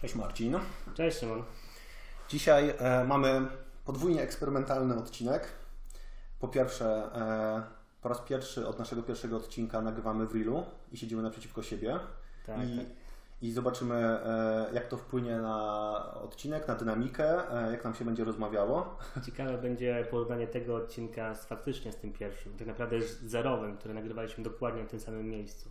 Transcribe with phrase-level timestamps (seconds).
[0.00, 0.56] Cześć Marcin.
[0.94, 1.42] Cześć Szymon.
[2.28, 3.48] Dzisiaj e, mamy
[3.84, 5.48] podwójnie eksperymentalny odcinek.
[6.40, 7.62] Po pierwsze, e,
[8.02, 11.98] po raz pierwszy od naszego pierwszego odcinka nagrywamy w Reelu i siedzimy naprzeciwko siebie.
[12.46, 12.86] Tak, I, tak.
[13.42, 18.24] I zobaczymy, e, jak to wpłynie na odcinek, na dynamikę, e, jak nam się będzie
[18.24, 18.98] rozmawiało.
[19.26, 23.94] Ciekawe będzie porównanie tego odcinka z faktycznie z tym pierwszym, tak naprawdę z zerowym, który
[23.94, 25.70] nagrywaliśmy dokładnie w tym samym miejscu.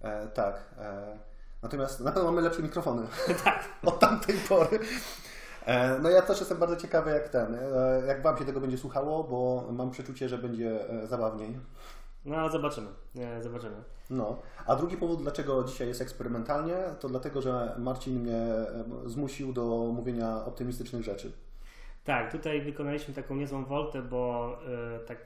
[0.00, 0.74] E, tak.
[1.62, 3.06] Natomiast na pewno mamy lepsze mikrofony
[3.44, 3.68] tak.
[3.84, 4.78] od tamtej pory.
[5.66, 8.78] E, no ja też jestem bardzo ciekawy jak ten, e, jak Wam się tego będzie
[8.78, 11.58] słuchało, bo mam przeczucie, że będzie e, zabawniej.
[12.24, 12.88] No zobaczymy,
[13.40, 13.76] zobaczymy.
[14.10, 18.46] No, a drugi powód, dlaczego dzisiaj jest eksperymentalnie, to dlatego, że Marcin mnie
[19.06, 21.32] zmusił do mówienia optymistycznych rzeczy.
[22.04, 24.52] Tak, tutaj wykonaliśmy taką niezłą woltę, bo
[24.96, 25.18] e, tak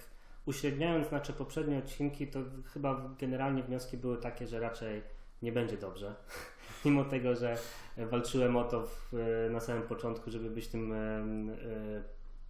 [0.47, 2.39] uśredniając nasze poprzednie odcinki, to
[2.75, 5.03] chyba generalnie wnioski były takie, że raczej
[5.43, 6.15] nie będzie dobrze.
[6.85, 7.57] Mimo tego, że
[7.97, 9.13] walczyłem o to w,
[9.51, 11.25] na samym początku, żeby być tym e,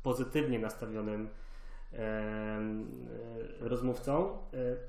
[0.02, 1.28] pozytywnie nastawionym
[1.92, 2.60] e,
[3.60, 4.30] rozmówcą.
[4.32, 4.36] E,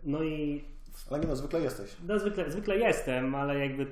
[0.03, 0.63] No i
[1.11, 1.91] Ale nie no, zwykle jesteś.
[2.07, 3.85] no, zwykle, zwykle jestem, ale jakby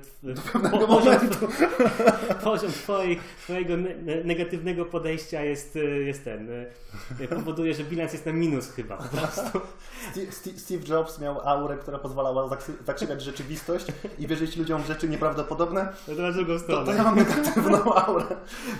[0.52, 1.48] pewnego po, poziom, momentu.
[2.44, 6.50] poziom twoi, twojego ne- ne- negatywnego podejścia jest, y, jest ten.
[6.50, 9.60] y, Powoduje, że bilans jest na minus chyba po prostu.
[10.56, 13.86] Steve, Jobs miał aurę, która pozwalała zakrzywiać rzeczywistość
[14.18, 15.88] i wierzyć ludziom w rzeczy nieprawdopodobne.
[16.08, 16.86] No to na drugą To, stronę.
[16.86, 18.24] to ja mam negatywną aurę.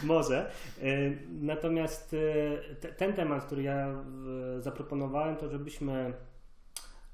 [0.02, 0.50] Może.
[0.82, 2.16] Y, Natomiast
[2.80, 3.88] te- ten temat, który ja
[4.58, 6.12] zaproponowałem, to żebyśmy.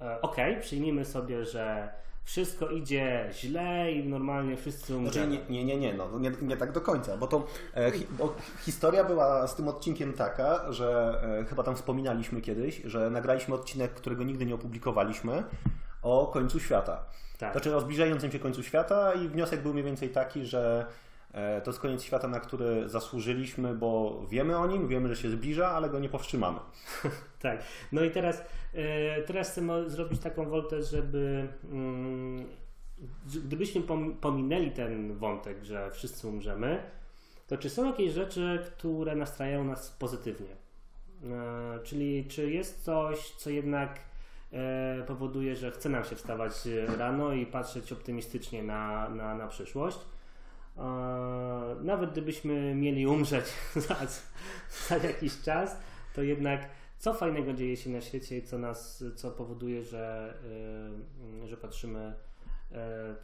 [0.01, 1.89] E, Okej, przyjmijmy sobie, że
[2.25, 5.27] wszystko idzie źle i normalnie wszyscy Znaczy, umrzemy.
[5.29, 7.47] nie, nie, nie, nie, no, nie, nie tak do końca, bo to
[7.77, 12.83] e, hi, bo historia była z tym odcinkiem taka, że e, chyba tam wspominaliśmy kiedyś,
[12.85, 15.45] że nagraliśmy odcinek, którego nigdy nie opublikowaliśmy
[16.03, 17.05] o końcu świata.
[17.39, 17.53] Tak.
[17.53, 20.87] Znaczy o zbliżającym się końcu świata i wniosek był mniej więcej taki, że
[21.65, 25.69] to jest koniec świata, na który zasłużyliśmy, bo wiemy o nim, wiemy, że się zbliża,
[25.69, 26.59] ale go nie powstrzymamy.
[27.39, 27.63] Tak.
[27.93, 28.43] No i teraz,
[28.75, 32.47] e, teraz chcę mo- zrobić taką woltę, żeby mm,
[33.45, 36.83] gdybyśmy pom- pominęli ten wątek, że wszyscy umrzemy,
[37.47, 40.57] to czy są jakieś rzeczy, które nastrajają nas pozytywnie?
[41.25, 44.01] E, czyli czy jest coś, co jednak
[44.53, 49.47] e, powoduje, że chce nam się wstawać e, rano i patrzeć optymistycznie na, na, na
[49.47, 49.99] przyszłość?
[51.81, 53.45] Nawet gdybyśmy mieli umrzeć
[53.89, 53.97] za,
[54.89, 55.77] za jakiś czas,
[56.15, 56.69] to jednak
[56.99, 60.35] co fajnego dzieje się na świecie i co nas, co powoduje, że,
[61.45, 62.15] y, że patrzymy
[62.73, 62.75] y,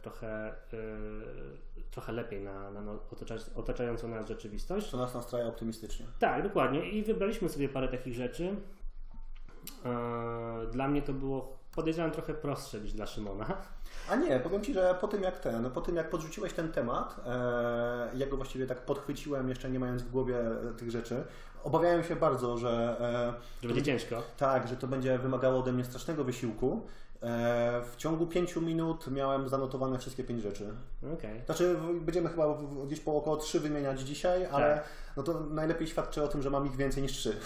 [0.01, 4.91] trochę, y, trochę lepiej na, na no- otacza- otaczającą nas rzeczywistość.
[4.91, 6.05] To nas nastraja optymistycznie.
[6.19, 6.89] Tak, dokładnie.
[6.89, 8.55] I wybraliśmy sobie parę takich rzeczy.
[10.71, 13.45] Dla mnie to było, podejrzewam, trochę prostsze niż dla Szymona.
[14.09, 17.15] A nie, powiem Ci, że po tym jak ten, po tym jak podrzuciłeś ten temat,
[17.25, 21.23] e, ja go właściwie tak podchwyciłem, jeszcze nie mając w głowie e, tych rzeczy,
[21.63, 22.97] obawiałem się bardzo, że
[23.61, 24.23] e, Że będzie ciężko.
[24.37, 26.81] tak, że to będzie wymagało ode mnie strasznego wysiłku.
[27.23, 30.73] E, w ciągu pięciu minut miałem zanotowane wszystkie pięć rzeczy.
[31.13, 31.41] Okej.
[31.45, 34.83] Znaczy, będziemy chyba w- gdzieś po około trzy wymieniać dzisiaj, ale Tak.
[35.17, 37.37] no to najlepiej świadczy o tym, że mam ich więcej niż trzy.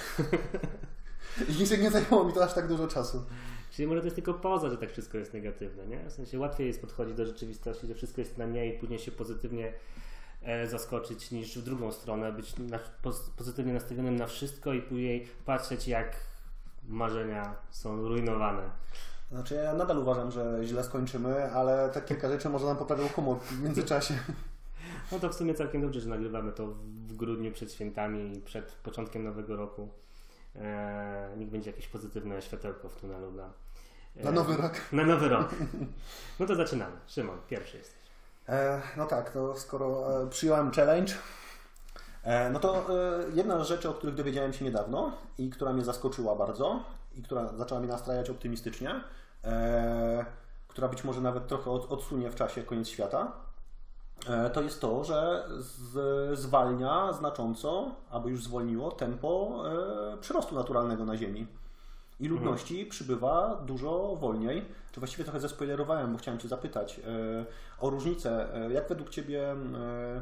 [1.49, 3.23] I nie zajęło mi to aż tak dużo czasu.
[3.79, 6.09] Czyli może to jest tylko poza, że tak wszystko jest negatywne, nie?
[6.09, 9.11] W sensie łatwiej jest podchodzić do rzeczywistości, że wszystko jest na nie i później się
[9.11, 9.73] pozytywnie
[10.41, 15.27] e, zaskoczyć niż w drugą stronę, być na, poz, pozytywnie nastawionym na wszystko i później
[15.45, 16.15] patrzeć jak
[16.87, 18.69] marzenia są rujnowane.
[19.31, 23.39] Znaczy, ja nadal uważam, że źle skończymy, ale te kilka rzeczy może nam poprawią humor
[23.39, 24.13] w międzyczasie.
[25.11, 26.67] No to w sumie całkiem dobrze, że nagrywamy to
[27.07, 29.89] w grudniu przed świętami i przed początkiem nowego roku.
[30.55, 33.53] E, niech będzie jakieś pozytywne światełko w tunelu dla,
[34.23, 34.73] Na nowy rok.
[34.91, 35.49] na nowy rok.
[36.39, 36.95] No to zaczynamy.
[37.07, 37.99] Szymon, pierwszy jesteś.
[38.49, 41.13] E, no tak, to skoro e, przyjąłem challenge,
[42.23, 45.85] e, no to e, jedna z rzeczy, o których dowiedziałem się niedawno i która mnie
[45.85, 46.83] zaskoczyła bardzo
[47.15, 49.01] i która zaczęła mnie nastrajać optymistycznie,
[49.43, 50.25] e,
[50.67, 53.31] która być może nawet trochę od, odsunie w czasie koniec świata,
[54.29, 59.63] e, to jest to, że z, zwalnia znacząco, albo już zwolniło tempo
[60.21, 61.47] przyrostu naturalnego na Ziemi.
[62.19, 64.65] I ludności przybywa dużo wolniej.
[64.91, 67.45] Czy właściwie trochę zespoilerowałem, bo chciałem Cię zapytać e,
[67.79, 68.55] o różnicę.
[68.55, 69.51] E, jak według Ciebie.
[69.51, 70.21] E,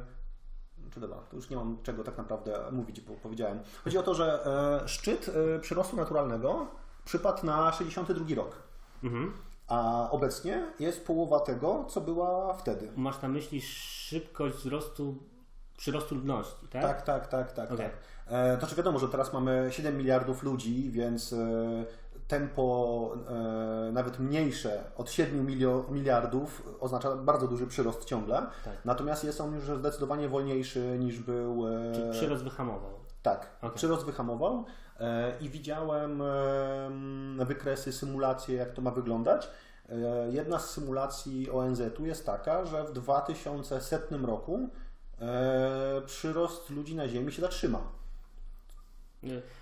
[0.92, 3.60] czy dobra, to już nie mam czego tak naprawdę mówić, bo powiedziałem.
[3.84, 4.46] Chodzi o to, że
[4.84, 6.68] e, szczyt e, przyrostu naturalnego
[7.06, 8.56] przypadł na 62 rok.
[9.04, 9.34] Mhm.
[9.68, 12.92] A obecnie jest połowa tego, co była wtedy.
[12.96, 15.16] Masz na myśli szybkość wzrostu,
[15.77, 16.81] przyrostu ludności, tak?
[16.81, 17.71] Tak, tak, tak, tak.
[17.71, 17.85] Okej.
[17.85, 17.95] tak.
[18.27, 21.38] E, to czy wiadomo, że teraz mamy 7 miliardów ludzi, więc e,
[22.27, 28.35] tempo e, nawet mniejsze od 7 milio, miliardów oznacza bardzo duży przyrost ciągle.
[28.65, 28.74] Tak.
[28.85, 31.68] Natomiast jest on już zdecydowanie wolniejszy niż był.
[31.68, 32.91] e, Czy przyrost wyhamował?
[33.24, 33.75] Tak, Okej.
[33.75, 34.65] przyrost wyhamował
[35.00, 36.24] e, i widziałem
[37.45, 39.50] wykresy, symulacje, jak to ma wyglądać.
[39.89, 39.95] E,
[40.31, 44.69] jedna z symulacji ONZ-u jest taka, że w 2100 roku
[45.22, 47.81] e, przyrost ludzi na Ziemi się zatrzyma.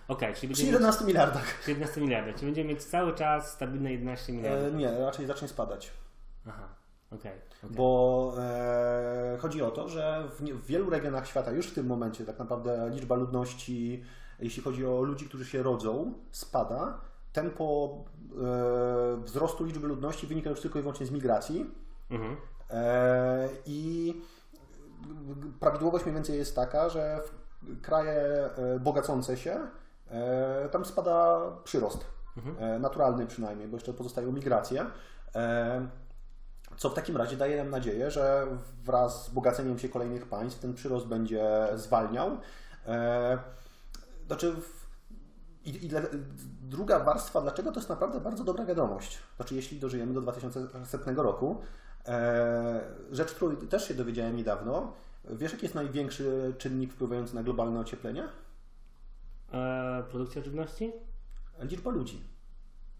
[0.07, 1.57] Okej, czyli Przy będziemy 11 miliardach.
[1.59, 2.33] mieć 11 miliardów.
[2.35, 4.75] Czyli będziemy mieć cały czas stabilne 11 E, miliardów.
[4.79, 5.91] nie, raczej zacznie spadać.
[6.47, 6.67] Aha,
[7.11, 7.31] okej.
[7.63, 7.75] okej.
[7.75, 12.25] Bo e, chodzi o to, że w, w wielu regionach świata już w tym momencie
[12.25, 14.03] tak naprawdę liczba ludności,
[14.39, 17.01] jeśli chodzi o ludzi, którzy się rodzą, spada.
[17.33, 17.95] Tempo
[18.43, 21.65] e, wzrostu liczby ludności wynika już tylko i wyłącznie z migracji.
[22.09, 22.37] Mhm.
[22.69, 24.13] E, I
[25.59, 27.21] prawidłowość mniej więcej jest taka, że
[27.63, 29.59] w kraje e, bogacące się,
[30.11, 32.05] e, tam spada przyrost.
[32.59, 34.85] E, Naturalny przynajmniej, bo jeszcze pozostają migracje.
[36.77, 38.47] Co w takim razie daje nam nadzieję, że
[38.83, 42.37] wraz z bogaceniem się kolejnych państw ten przyrost będzie zwalniał.
[44.27, 44.55] Znaczy,
[45.65, 46.01] i, i dla,
[46.61, 49.19] druga warstwa, dlaczego to jest naprawdę bardzo dobra wiadomość.
[49.35, 51.61] Znaczy, jeśli dożyjemy do 2100 roku,
[53.11, 54.93] rzecz, którą też się dowiedziałem niedawno,
[55.29, 58.27] wiesz, jaki jest największy czynnik wpływający na globalne ocieplenie?
[59.53, 60.91] E, produkcja żywności?
[61.59, 62.21] Liczba ludzi.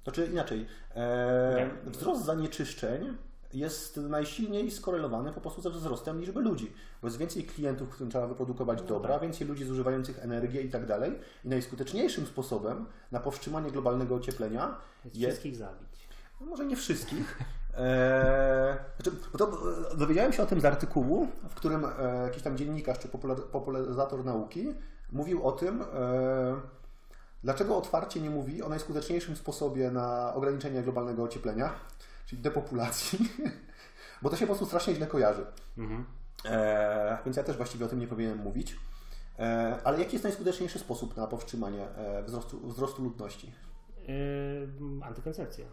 [0.04, 3.18] Znaczy inaczej, e, wzrost zanieczyszczeń
[3.54, 6.74] jest najsilniej skorelowany po prostu ze wzrostem liczby ludzi.
[7.02, 11.12] Bo jest więcej klientów, którym trzeba wyprodukować dobra, więcej ludzi zużywających energię i tak dalej.
[11.46, 16.08] I najskuteczniejszym sposobem na powstrzymanie globalnego ocieplenia Jest jest wszystkich zabić.
[16.42, 17.38] no może nie wszystkich.
[17.78, 19.52] Eee, znaczy, to,
[19.92, 23.38] e, dowiedziałem się o tym z artykułu, w którym e, jakiś tam dziennikarz czy popular,
[23.38, 24.74] popularyzator nauki
[25.12, 25.86] mówił o tym, e,
[27.44, 31.74] dlaczego otwarcie nie mówi o najskuteczniejszym sposobie na ograniczenie globalnego ocieplenia,
[32.26, 33.20] czyli depopulacji,
[34.22, 35.46] bo to się po prostu strasznie źle kojarzy.
[35.78, 36.06] Mhm.
[36.46, 38.76] E, więc ja też właściwie o tym nie powinienem mówić.
[39.40, 43.54] E, ale jaki jest najskuteczniejszy sposób na powstrzymanie e, wzrostu, wzrostu ludności?
[45.02, 45.66] E, antykoncepcja.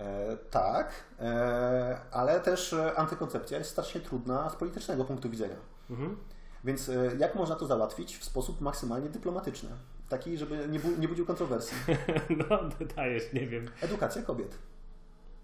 [0.00, 5.56] E, tak, e, ale też e, antykoncepcja jest strasznie trudna z politycznego punktu widzenia.
[5.90, 6.16] Mhm.
[6.64, 9.70] Więc jak można to załatwić w sposób maksymalnie dyplomatyczny?
[10.08, 11.76] Taki, żeby nie, bu- nie budził kontrowersji.
[12.50, 13.70] no, dodajesz, nie wiem.
[13.80, 14.58] Edukacja kobiet.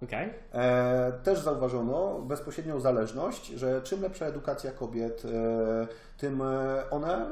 [0.02, 0.30] Okej.
[0.52, 5.86] E, też zauważono bezpośrednią zależność, że czym lepsza edukacja kobiet, e,
[6.18, 7.26] tym e, one,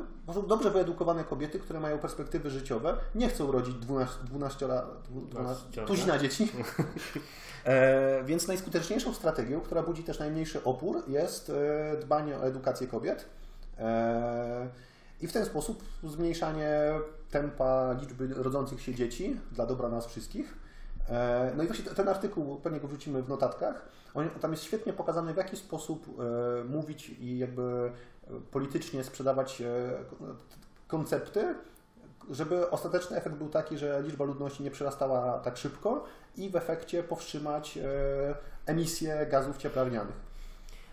[0.48, 4.94] dobrze wyedukowane kobiety, które mają perspektywy życiowe, nie chcą rodzić 12, 12, 12
[5.30, 5.88] Dwunaściorga.
[5.88, 6.52] tuzina dzieci.
[8.24, 11.52] Więc najskuteczniejszą strategią, która budzi też najmniejszy opór, jest
[12.00, 13.28] dbanie o edukację kobiet.
[15.20, 16.92] I w ten sposób zmniejszanie
[17.30, 20.61] tempa liczby rodzących się dzieci dla dobra nas wszystkich.
[21.08, 24.93] E, No i właśnie ten artykuł, pewnie go wrzucimy w notatkach, on, tam jest świetnie
[24.93, 26.06] pokazane, w jaki sposób
[26.60, 29.62] e, mówić i jakby e, politycznie sprzedawać
[30.88, 31.54] koncepty,
[32.31, 36.04] żeby ostateczny efekt był taki, że liczba ludności nie przerastała tak szybko
[36.37, 37.78] i w efekcie powstrzymać
[38.66, 40.31] emisję gazów cieplarnianych.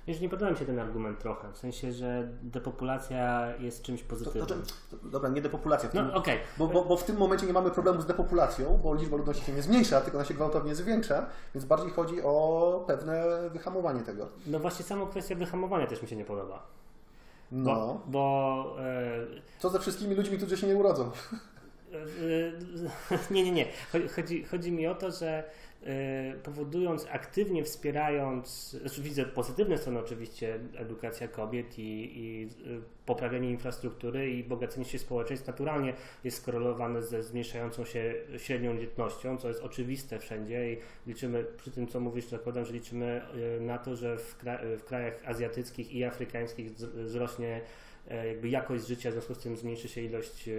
[0.10, 4.10] Wiesz, nie podoba mi się ten argument trochę, w sensie, że depopulacja jest czymś To,
[4.10, 4.46] pozytywnym.
[4.48, 5.90] znaczy, to, dobra, nie depopulacja.
[5.90, 8.78] W tym, No okej, bo, bo, bo w tym momencie nie mamy problemu z depopulacją,
[8.84, 11.26] bo liczba ludności się nie zmniejsza, tylko ona się gwałtownie zwiększa,
[11.56, 14.28] więc bardziej chodzi o pewne wyhamowanie tego.
[14.48, 16.68] no właśnie sama kwestia wyhamowania też mi się nie podoba.
[17.52, 19.26] No, Bo, bo e,
[19.60, 21.12] co ze wszystkimi ludźmi, którzy się nie urodzą?
[21.94, 21.98] e,
[23.34, 23.66] nie, nie, nie.
[24.16, 25.44] Chodzi- Chodzi, mi o to, że e,
[26.44, 32.50] powodując, aktywnie wspierając, znaczy widzę pozytywne strony oczywiście edukacja kobiet i, i
[33.06, 35.94] poprawianie infrastruktury i bogacenie się społeczeństw naturalnie
[36.24, 41.88] jest skorelowane ze zmniejszającą się średnią dzietnością, co jest oczywiste wszędzie i liczymy, przy tym
[41.88, 43.22] co mówisz, zakładam, że liczymy
[43.58, 47.62] e, na to, że w, kra w krajach azjatyckich i afrykańskich wzrośnie
[48.28, 50.50] jakby jakość życia, w związku z tym zmniejszy się ilość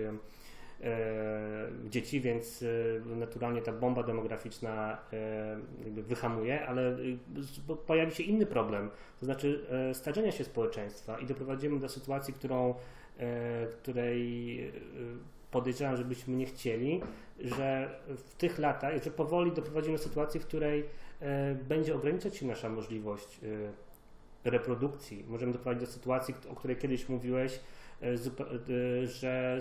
[1.89, 8.47] dzieci, więc e, naturalnie ta bomba demograficzna e, jakby wyhamuje, ale e, pojawi się inny
[8.47, 12.75] problem, to znaczy e, starzenia się społeczeństwa i doprowadzimy do sytuacji, którą,
[13.19, 14.73] e, której e,
[15.51, 17.01] podejrzewam, żebyśmy nie chcieli,
[17.39, 20.85] że w tych latach, że powoli doprowadzimy do sytuacji, w której
[21.21, 23.41] e, będzie ograniczać się nasza możliwość
[24.45, 25.25] e, reprodukcji.
[25.29, 27.61] Możemy doprowadzić do sytuacji, o której kiedyś mówiłeś,
[28.03, 29.59] e, e, że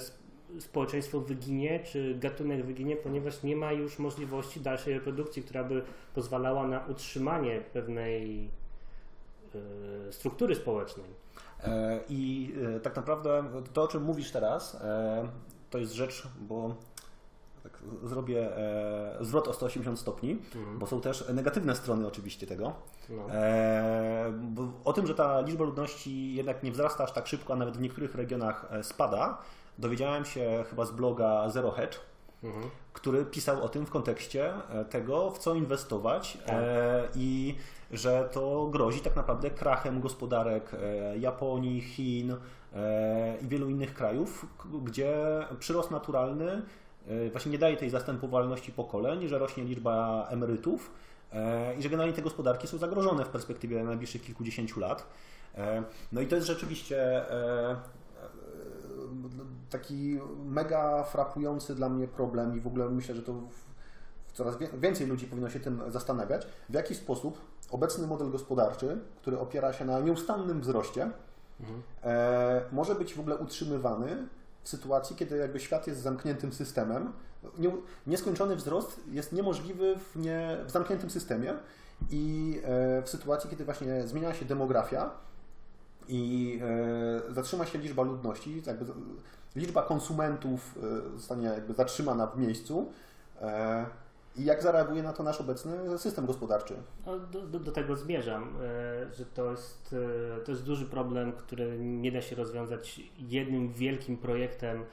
[0.59, 5.81] społeczeństwo wyginie, czy gatunek wyginie, ponieważ nie ma już możliwości dalszej reprodukcji, która by
[6.15, 8.49] pozwalała na utrzymanie pewnej
[9.55, 11.09] e, struktury społecznej.
[11.63, 15.27] E, I e, tak naprawdę to, o czym mówisz teraz, e,
[15.69, 16.75] to jest rzecz, bo
[17.63, 20.79] tak zrobię e, zwrot o 180 stopni, Mhm.
[20.79, 22.73] bo są też negatywne strony oczywiście tego.
[23.09, 23.31] No.
[23.33, 24.33] E,
[24.85, 27.81] o tym, że ta liczba ludności jednak nie wzrasta aż tak szybko, a nawet w
[27.81, 29.37] niektórych regionach spada,
[29.79, 31.99] dowiedziałem się chyba z bloga Zero Hedge,
[32.43, 32.69] Mhm.
[32.93, 36.55] który pisał o tym w kontekście e, tego, w co inwestować Tak.
[36.55, 37.55] e, i
[37.91, 42.35] że to grozi tak naprawdę krachem gospodarek e, Japonii, Chin
[43.41, 44.45] i wielu innych krajów,
[44.83, 45.15] gdzie
[45.59, 46.61] przyrost naturalny
[47.31, 50.91] właśnie nie daje tej zastępowalności pokoleń, że rośnie liczba emerytów
[51.79, 55.07] i że generalnie te gospodarki są zagrożone w perspektywie najbliższych kilkudziesięciu lat.
[56.11, 57.25] No i to jest rzeczywiście
[59.69, 63.33] taki mega frapujący dla mnie problem i w ogóle myślę, że to
[64.33, 69.73] coraz więcej ludzi powinno się tym zastanawiać, w jaki sposób obecny model gospodarczy, który opiera
[69.73, 71.11] się na nieustannym wzroście,
[72.03, 74.27] e, może być w ogóle utrzymywany
[74.63, 77.13] w sytuacji, kiedy jakby świat jest zamkniętym systemem.
[77.57, 77.71] Nie,
[78.07, 81.53] nieskończony wzrost jest niemożliwy w, nie, w zamkniętym systemie
[82.11, 85.11] i e, w sytuacji, kiedy właśnie zmienia się demografia,
[86.09, 86.59] i
[87.29, 88.85] e, zatrzyma się liczba ludności, jakby
[89.55, 92.91] liczba konsumentów e, zostanie jakby zatrzymana w miejscu
[93.41, 93.85] e,
[94.35, 96.75] i jak zareaguje na to nasz obecny system gospodarczy.
[97.05, 98.57] No, do, do, do tego zmierzam,
[99.13, 99.95] że to jest,
[100.45, 104.83] to jest duży problem, który nie da się rozwiązać jednym wielkim projektem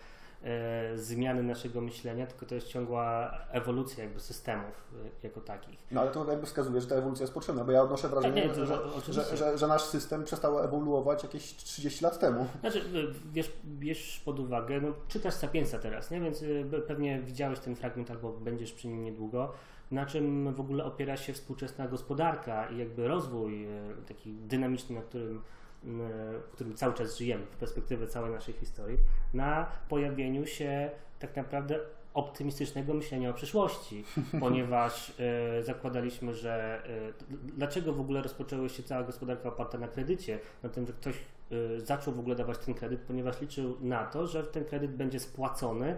[0.95, 5.79] zmiany naszego myślenia, tylko to jest ciągła ewolucja jakby systemów e, jako takich.
[5.91, 8.51] No ale to jakby wskazuje, że ta ewolucja jest potrzebna, bo ja odnoszę wrażenie, Tak,
[8.51, 12.47] nie, to- że, że, że, że nasz system przestał ewoluować jakieś 30 lat temu.
[12.61, 16.21] Znaczy, y, wiesz, bierz pod uwagę, no, czytasz Sapiensa teraz, nie?
[16.21, 16.45] więc
[16.87, 19.53] pewnie widziałeś ten fragment albo będziesz przy nim niedługo,
[19.91, 23.67] na czym w ogóle opiera się współczesna gospodarka i jakby rozwój
[24.09, 25.43] taki dynamiczny, na którym,
[25.83, 28.99] w którym cały czas żyjemy, w perspektywie całej naszej historii,
[29.35, 31.81] na pojawieniu się tak naprawdę
[32.17, 34.05] optymistycznego myślenia o przyszłości,
[34.41, 35.13] ponieważ
[35.61, 36.83] y, zakładaliśmy, że
[37.31, 41.15] y, dlaczego w ogóle rozpoczęła się cała gospodarka oparta na kredycie, na tym, że ktoś
[41.53, 45.21] y, zaczął w ogóle dawać ten kredyt, ponieważ liczył na to, że ten kredyt będzie
[45.21, 45.97] spłacony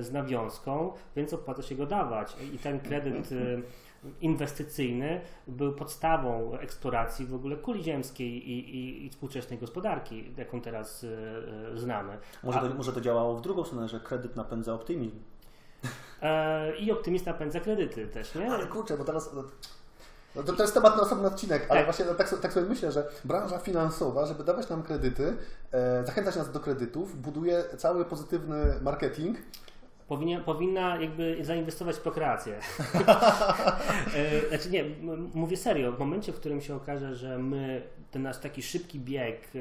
[0.00, 2.36] z nawiązką, więc opłaca się go dawać.
[2.54, 3.28] I ten kredyt
[4.20, 11.04] inwestycyjny był podstawą eksploracji w ogóle kuli ziemskiej i, i, i współczesnej gospodarki, jaką teraz
[11.04, 11.06] y,
[11.74, 12.18] y, znamy.
[12.42, 15.18] Może A- to, może to działało w drugą stronę, że kredyt napędza optymizm.
[16.22, 18.52] E, I optymista pędza kredyty też, nie?
[18.52, 19.30] Ale kurczę, bo teraz...
[20.36, 21.84] No to, to jest temat na osobny odcinek, ale Tak.
[21.86, 25.36] właśnie tak, so- tak sobie myślę, że branża finansowa, żeby dawać nam kredyty,
[25.72, 29.36] e, zachęcać nas do kredytów, buduje cały pozytywny marketing,
[30.08, 32.54] Powinna, powinna jakby zainwestować w prokreację.
[34.14, 34.84] E, znaczy nie,
[35.34, 39.48] mówię serio, w momencie, w którym się okaże, że my, ten nasz taki szybki bieg,
[39.54, 39.58] e,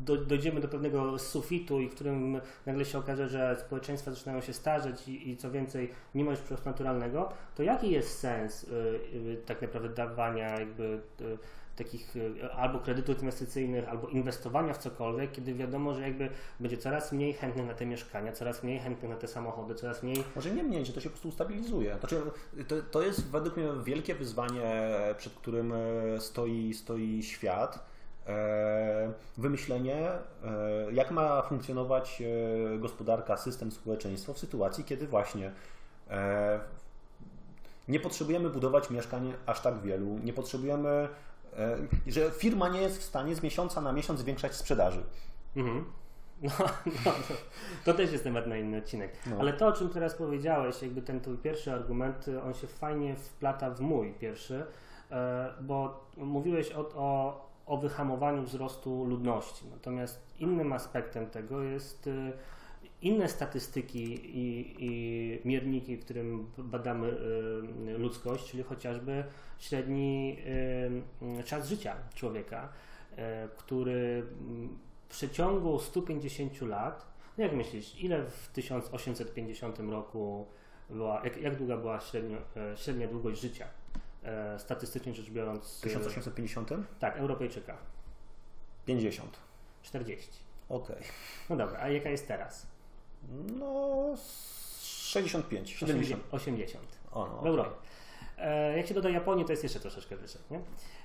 [0.00, 4.52] do, dojdziemy do pewnego sufitu i w którym nagle się okaże, że społeczeństwa zaczynają się
[4.52, 9.32] starzeć i, i co więcej nie ma już przyrostu naturalnego, to jaki jest sens e,
[9.32, 11.24] e, tak naprawdę dawania jakby e,
[11.78, 16.30] takich e, albo kredytów inwestycyjnych, albo inwestowania w cokolwiek, kiedy wiadomo, że jakby
[16.60, 20.24] będzie coraz mniej chętnych na te mieszkania, coraz mniej chętnych na te samochody, coraz mniej
[20.36, 21.96] Może nie mniej, że to się po prostu ustabilizuje.
[21.98, 22.22] Znaczy,
[22.68, 27.86] to, to jest według mnie wielkie wyzwanie, przed którym e, stoi, stoi świat.
[28.26, 30.08] E, Wymyślenie,
[30.92, 32.22] jak ma funkcjonować
[32.78, 35.52] gospodarka, system, społeczeństwo w sytuacji, kiedy właśnie
[37.88, 41.08] nie potrzebujemy budować mieszkań aż tak wielu, nie potrzebujemy,
[42.06, 45.02] że firma nie jest w stanie z miesiąca na miesiąc zwiększać sprzedaży.
[45.56, 45.84] Mhm.
[46.42, 46.50] No,
[47.04, 47.12] no,
[47.84, 49.12] to też jest temat na inny odcinek.
[49.26, 49.36] No.
[49.40, 53.70] Ale to, o czym teraz powiedziałeś, jakby ten twój pierwszy argument, on się fajnie wplata
[53.70, 54.66] w mój pierwszy,
[55.10, 59.66] e, bo mówiłeś o, o, o wyhamowaniu wzrostu ludności.
[59.70, 62.32] Natomiast innym aspektem tego jest e,
[63.02, 64.04] inne statystyki
[64.38, 67.16] i, i mierniki, w którym badamy
[67.88, 69.24] e, ludzkość, czyli chociażby
[69.58, 70.38] średni
[71.38, 72.68] e, czas życia człowieka,
[73.16, 74.22] e, który
[75.08, 77.06] w przeciągu 150 lat,
[77.38, 80.46] no jak myślisz, ile w 1850 roku
[80.90, 83.66] była, jak, jak długa była średnio, e, średnia długość życia,
[84.22, 85.78] e, statystycznie rzecz biorąc?
[85.78, 86.72] W 1850?
[86.72, 87.76] E, tak, Europejczyka.
[88.86, 89.38] 50.
[89.82, 90.30] 40.
[90.68, 90.96] Okej.
[91.50, 92.77] No dobra, a jaka jest teraz?
[93.58, 94.14] No,
[94.82, 96.22] 65, 70.
[96.30, 96.84] 80.
[97.12, 97.46] O, no, W.
[97.46, 97.70] Europie.
[98.38, 100.60] E, jak się doda Japonii, to jest jeszcze troszeczkę wyżej, nie?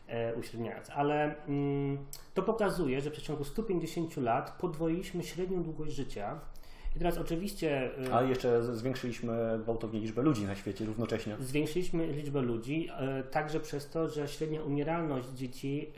[0.08, 0.90] E, uśredniając.
[0.90, 6.40] Ale mm, to pokazuje, że w przeciągu 150 lat podwoiliśmy średnią długość życia
[6.96, 7.92] I teraz oczywiście.
[8.12, 11.36] A jeszcze zwiększyliśmy gwałtownie liczbę ludzi na świecie równocześnie.
[11.40, 12.90] Zwiększyliśmy liczbę ludzi,
[13.32, 15.94] także przez to, że średnia umieralność dzieci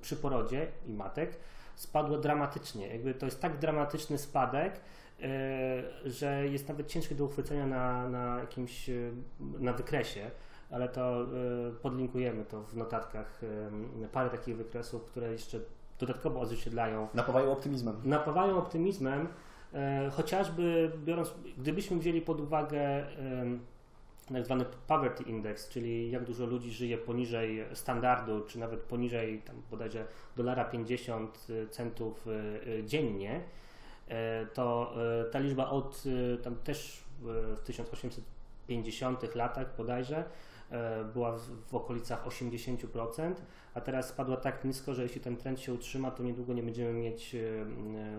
[0.00, 1.36] przy porodzie i matek
[1.74, 2.88] spadła dramatycznie.
[2.88, 4.80] Jakby to jest tak dramatyczny spadek,
[6.04, 8.90] że jest nawet ciężkie do uchwycenia na, na jakimś
[9.40, 10.30] na wykresie
[10.70, 11.26] ale to
[11.82, 13.40] podlinkujemy to w notatkach
[14.12, 15.60] parę takich wykresów, które jeszcze
[15.98, 17.08] dodatkowo odzwierciedlają.
[17.14, 17.96] Napawają optymizmem.
[18.04, 19.28] Napawają optymizmem,
[19.74, 23.06] e, chociażby biorąc, gdybyśmy wzięli pod uwagę e,
[24.32, 29.56] tak zwany poverty index, czyli jak dużo ludzi żyje poniżej standardu, czy nawet poniżej tam
[29.70, 30.04] bodajże
[30.36, 33.40] dolara 50 centów e, dziennie, e,
[34.54, 36.04] to e, ta liczba od
[36.34, 40.24] e, tam też w 1850 latach bodajże
[40.72, 43.34] E, była w, okolicach 80%,
[43.74, 46.92] a teraz spadła tak nisko, że jeśli ten trend się utrzyma, to niedługo nie będziemy
[46.92, 47.40] mieć e,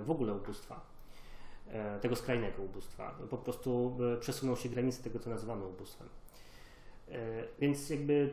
[0.04, 0.82] w ogóle ubóstwa
[1.68, 3.16] e, tego skrajnego ubóstwa.
[3.30, 6.08] Po prostu przesunął się granice tego, co nazywamy ubóstwem.
[7.60, 8.30] Więc jakby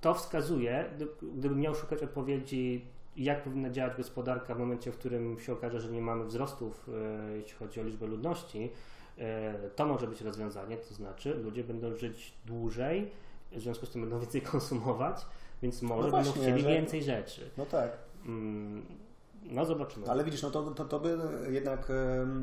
[0.00, 0.84] to wskazuje,
[1.22, 2.84] gdybym miał szukać odpowiedzi,
[3.24, 6.90] jak powinna działać gospodarka w momencie, w którym się okaże, że nie mamy wzrostów,
[7.36, 8.70] jeśli chodzi o liczbę ludności,
[9.76, 13.10] to może być rozwiązanie, to znaczy ludzie będą żyć dłużej,
[13.52, 15.26] w związku z tym będą więcej konsumować,
[15.62, 16.68] więc może no właśnie, będą chcieli że...
[16.68, 17.50] więcej rzeczy.
[17.56, 17.98] No tak.
[18.26, 18.86] Mm,
[19.42, 20.10] no zobaczymy.
[20.10, 21.18] Ale widzisz, no to, to, to by
[21.50, 21.92] jednak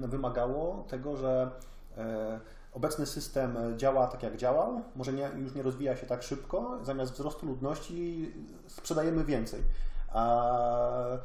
[0.02, 1.52] wymagało tego, że
[1.98, 2.40] e,
[2.74, 7.14] obecny system działa tak jak działał, może nie, już nie rozwija się tak szybko, zamiast
[7.14, 8.32] wzrostu ludności
[8.68, 9.62] sprzedajemy więcej.
[10.18, 11.18] A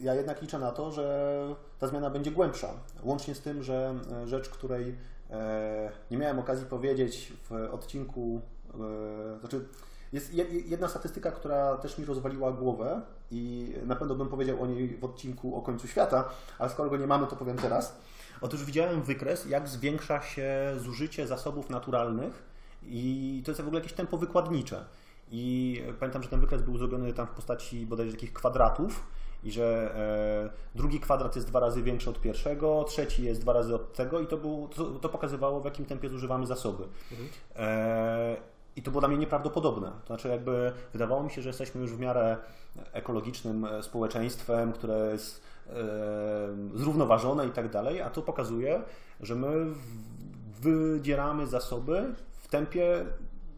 [0.00, 2.68] ja jednak liczę na to, że ta zmiana będzie głębsza.
[3.02, 4.94] Łącznie z tym, że rzecz, której
[5.30, 8.40] e, nie miałem okazji powiedzieć w odcinku
[8.80, 9.68] E, znaczy,
[10.12, 10.34] jest
[10.66, 15.04] jedna statystyka, która też mi rozwaliła głowę i na pewno bym powiedział o niej w
[15.04, 16.28] odcinku o końcu świata,
[16.58, 17.96] ale skoro go nie mamy, to powiem teraz.
[18.40, 22.42] Otóż widziałem wykres, jak zwiększa się zużycie zasobów naturalnych
[22.82, 24.84] i to jest w ogóle jakieś tempo wykładnicze.
[25.30, 29.06] I pamiętam, że ten wykres był zrobiony tam w postaci bodajże takich kwadratów
[29.44, 29.94] i że
[30.74, 34.20] e, drugi kwadrat jest dwa razy większy od pierwszego, trzeci jest dwa razy od tego
[34.20, 36.84] i to, był, to, to pokazywało, w jakim tempie zużywamy zasoby.
[37.12, 37.28] Mhm.
[37.56, 38.36] E,
[38.76, 39.92] i to było dla mnie nieprawdopodobne.
[40.00, 42.36] To znaczy, jakby wydawało mi się, że jesteśmy już w miarę
[42.92, 45.72] ekologicznym e, społeczeństwem, które jest e,
[46.74, 48.82] zrównoważone i tak dalej, a to pokazuje,
[49.20, 49.66] że my
[50.60, 53.06] wydzieramy zasoby w tempie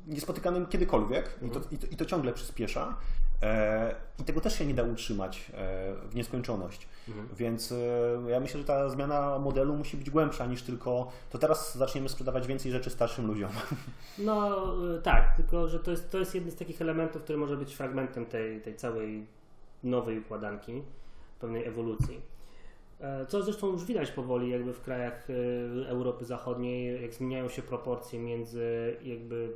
[0.08, 2.96] niespotykanym kiedykolwiek i to, i to, i to ciągle przyspiesza.
[3.42, 6.88] E, I tego też się nie da utrzymać e, w nieskończoność.
[7.08, 7.28] Mhm.
[7.36, 11.74] Więc e, ja myślę, że ta zmiana modelu musi być głębsza niż tylko to teraz
[11.74, 13.50] zaczniemy sprzedawać więcej rzeczy starszym ludziom.
[14.18, 14.66] No
[15.02, 18.26] tak, tylko że to jest, to jest jeden z takich elementów, który może być fragmentem
[18.26, 19.26] tej, tej całej
[19.84, 20.82] nowej układanki,
[21.40, 22.20] pewnej ewolucji.
[23.28, 25.28] Co zresztą już widać powoli jakby w krajach
[25.86, 29.52] Europy Zachodniej, jak zmieniają się proporcje między jakby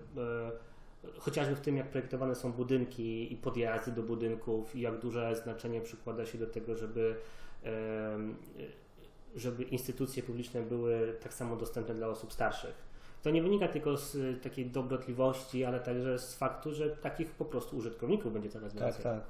[1.18, 5.81] chociażby w tym, jak projektowane są budynki i podjazdy do budynków i jak duże znaczenie
[5.81, 7.16] przykłada się do tego, żeby,
[9.37, 12.92] żeby instytucje publiczne były tak samo dostępne dla osób starszych.
[13.22, 17.76] To nie wynika tylko z takiej dobrotliwości, ale także z faktu, że takich po prostu
[17.76, 19.02] użytkowników będzie coraz więcej.
[19.02, 19.24] Tak, tak.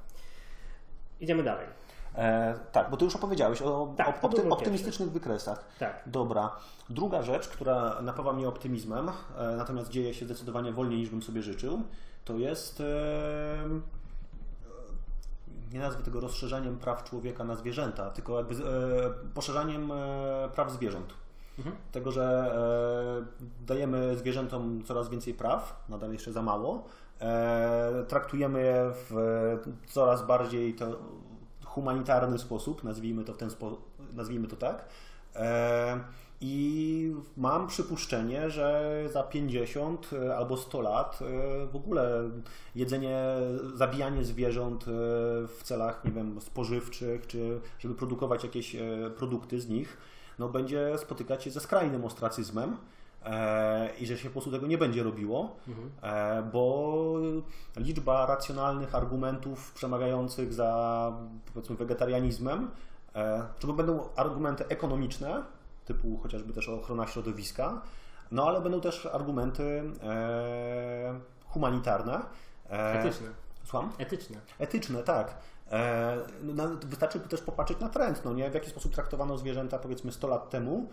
[1.20, 1.66] Idziemy dalej.
[2.14, 5.64] E, tak, bo ty już opowiedziałeś o tak, opty, optymistycznych wykresach.
[5.78, 6.02] Tak.
[6.06, 6.50] Dobra.
[6.90, 11.42] Druga rzecz, która napawa mnie optymizmem, e, natomiast dzieje się zdecydowanie wolniej niż bym sobie
[11.42, 11.82] życzył,
[12.24, 12.84] to jest e,
[15.72, 18.58] nie nazwę tego rozszerzaniem praw człowieka na zwierzęta, tylko jakby e,
[19.34, 21.14] poszerzaniem e, praw zwierząt.
[21.58, 21.76] Mhm.
[21.92, 22.54] Tego, że
[23.22, 26.84] e, dajemy zwierzętom coraz więcej praw, nadal jeszcze za mało,
[28.08, 29.14] traktujemy je w
[29.86, 30.86] coraz bardziej to
[31.74, 33.80] humanitarny sposób, nazwijmy to w ten sposób,
[34.14, 34.84] nazwijmy to tak.
[35.36, 36.00] E,
[36.40, 42.30] I mam przypuszczenie, że za 50 e, albo 100 lat e, w ogóle
[42.74, 43.18] jedzenie,
[43.74, 44.84] zabijanie zwierząt
[45.48, 48.76] w celach, nie wiem, spożywczych, czy żeby produkować jakieś
[49.16, 49.96] produkty z nich,
[50.38, 52.76] no będzie spotykać się ze skrajnym ostracyzmem.
[53.24, 55.90] E, i że się po prostu tego nie będzie robiło, mhm.
[56.02, 57.14] E, bo
[57.76, 61.12] liczba racjonalnych argumentów przemawiających za
[61.54, 62.70] powiedzmy wegetarianizmem,
[63.14, 65.42] e, czy to będą argumenty ekonomiczne,
[65.84, 67.82] typu chociażby też ochrona środowiska,
[68.30, 69.82] no ale będą też argumenty
[71.46, 72.20] humanitarne.
[72.68, 73.28] Etyczne.
[73.64, 73.92] Słucham?
[73.98, 74.36] Etyczne.
[74.58, 75.34] Etyczne, tak.
[76.42, 78.50] No, wystarczy też popatrzeć na trend, no nie?
[78.50, 80.88] w jaki sposób traktowano zwierzęta powiedzmy 100 lat temu,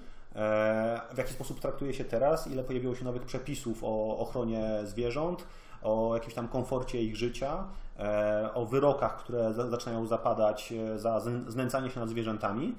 [1.14, 5.46] w jaki sposób traktuje się teraz, ile pojawiło się nowych przepisów o ochronie zwierząt,
[5.84, 7.64] o jakimś tam komforcie ich życia,
[8.00, 12.76] e, o wyrokach, które zaczynają zapadać e, za znęcanie się nad zwierzętami.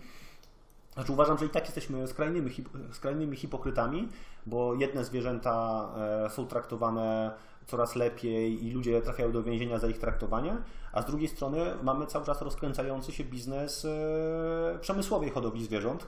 [0.94, 2.50] Znaczy uważam, że i tak jesteśmy skrajnymi,
[2.92, 4.08] skrajnymi hipokrytami,
[4.46, 5.88] bo jedne zwierzęta
[6.26, 7.30] e, są traktowane
[7.66, 10.56] coraz lepiej i ludzie trafiają do więzienia za ich traktowanie,
[10.92, 16.06] a z drugiej strony mamy cały czas rozkręcający się biznes e, przemysłowej hodowli zwierząt,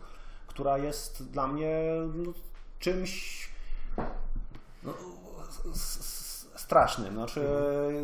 [0.52, 1.82] która jest dla mnie
[2.14, 2.32] no,
[2.78, 3.48] czymś
[4.82, 4.94] no,
[6.56, 7.14] strasznym.
[7.14, 7.46] Znaczy,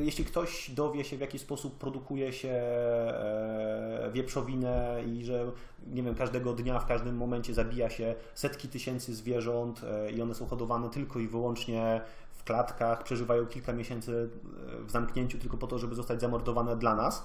[0.01, 5.51] jeśli ktoś dowie się, w jaki sposób produkuje się e, wieprzowinę i że
[5.87, 10.35] nie wiem, każdego dnia, w każdym momencie zabija się setki tysięcy zwierząt e, i one
[10.35, 12.01] są hodowane tylko i wyłącznie
[12.33, 14.31] w klatkach, przeżywają kilka miesięcy
[14.81, 17.25] e, w zamknięciu tylko po to, żeby zostać zamordowane dla nas,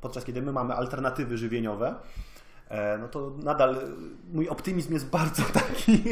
[0.00, 1.94] podczas kiedy my mamy alternatywy żywieniowe,
[3.00, 3.80] no to nadal e,
[4.32, 6.02] mój optymizm jest bardzo taki.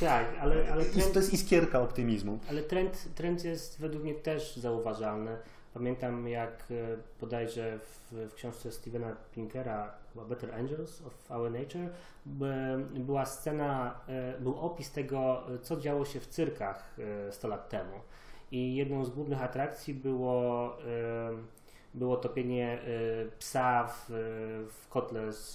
[0.00, 2.38] Tak, ale, ale trend, To jest iskierka optymizmu.
[2.50, 5.36] ale trend, trend jest według mnie też zauważalny.
[5.74, 6.74] Pamiętam jak e,
[7.20, 9.92] bodajże w, w książce Stevena Pinkera
[10.28, 11.88] Better Angels of Our Nature
[12.26, 16.96] by- była scena, e, był opis tego, e, co działo się w cyrkach
[17.28, 17.92] e, 100 lat temu.
[18.52, 21.30] I jedną z głównych atrakcji było, e,
[21.94, 22.78] było topienie e,
[23.38, 24.06] psa w,
[24.70, 25.52] w kotle z,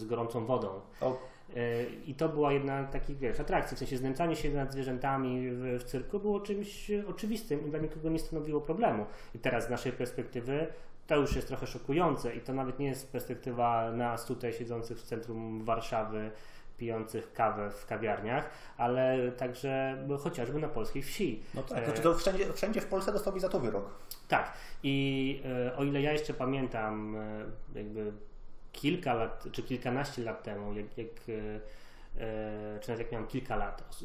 [0.00, 0.80] z gorącą wodą.
[1.00, 1.18] O,
[1.56, 5.50] E, I to była jedna z takich, wiesz, atrakcji, w sensie znęcanie się nad zwierzętami
[5.50, 9.06] w, w cyrku było czymś oczywistym i dla nikogo nie stanowiło problemu.
[9.34, 10.66] I teraz z naszej perspektywy
[11.06, 15.02] to już jest trochę szokujące i to nawet nie jest perspektywa nas tutaj siedzących w
[15.02, 16.30] centrum Warszawy,
[16.76, 21.42] pijących kawę w kawiarniach, ale także chociażby na polskiej wsi.
[21.54, 23.90] no tak, E, znaczy to wszędzie, wszędzie w Polsce dostałby za to wyrok.
[24.28, 24.52] tak.
[24.82, 28.12] I e, o ile ja jeszcze pamiętam, e, jakby
[28.72, 31.08] kilka lat, czy kilkanaście lat temu, jak, jak
[32.80, 34.00] czy nawet jak miałem kilka lat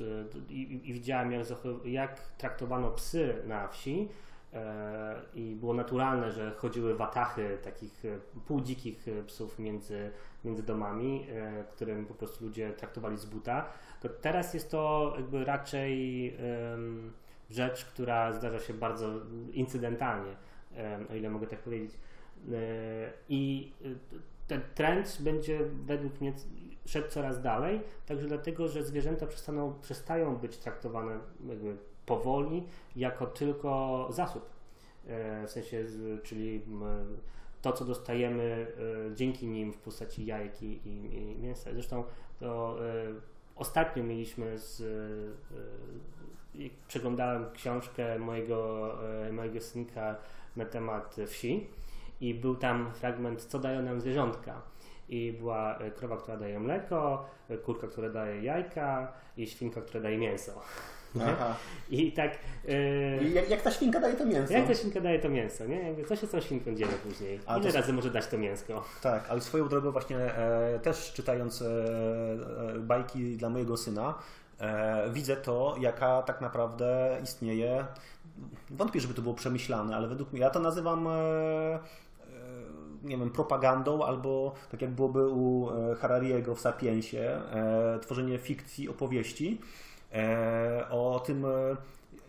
[0.49, 1.41] i, i- widziałem, jak,
[1.85, 4.09] jak traktowano psy na wsi.
[4.53, 10.11] E, I było naturalne, że chodziły watachy takich e, półdzikich e, psów między,
[10.43, 11.27] między domami,
[11.71, 13.65] którym po prostu ludzie traktowali z buta.
[14.01, 16.33] To teraz jest to jakby raczej
[17.49, 19.09] rzecz, która zdarza się bardzo
[19.53, 20.35] incydentalnie,
[21.11, 21.91] o ile mogę tak powiedzieć.
[23.29, 23.71] I
[24.47, 26.33] ten trend będzie według mnie
[26.85, 31.77] szedł coraz dalej, także dlatego, że zwierzęta przestaną, przestają być traktowane jakby
[32.09, 32.63] powoli
[32.95, 34.49] jako tylko zasób.
[35.07, 35.85] E, W sensie,
[36.23, 36.61] czyli
[37.61, 38.67] to, co dostajemy
[39.09, 41.69] e, dzięki nim w postaci jajek i, i, mięsa.
[41.73, 42.03] Zresztą
[42.39, 43.13] to e,
[43.55, 44.83] ostatnio mieliśmy z,
[46.87, 48.93] przeglądałem książkę mojego,
[49.31, 50.15] mojego synka
[50.55, 51.67] na temat wsi
[52.21, 54.61] i był tam fragment, co dają nam zwierzątka.
[55.09, 57.25] I była krowa, która daje mleko,
[57.65, 60.61] kurka, która daje jajka i świnka, która daje mięso.
[61.21, 61.55] Aha.
[61.89, 62.31] I tak.
[63.21, 64.53] I jak, jak ta świnka daje to mięso?
[64.53, 65.75] jak ta świnka daje to mięso, nie?
[65.81, 67.39] Jakby co się z tą świnką dzieje później?
[67.45, 68.83] A Ile to- razy może dać to mięsko?
[69.01, 71.65] Tak, ale swoją drogą właśnie e, też czytając e,
[72.75, 74.13] e, bajki dla mojego syna,
[74.59, 77.85] e, widzę to, jaka tak naprawdę istnieje.
[78.69, 81.79] Wątpię, żeby to było przemyślane, ale według mnie ja to nazywam e,
[83.03, 85.69] nie wiem, propagandą, albo tak jak byłoby u
[85.99, 87.41] Harariego w Sapiensie,
[88.01, 89.61] tworzenie fikcji, opowieści
[90.89, 91.49] o tym, e,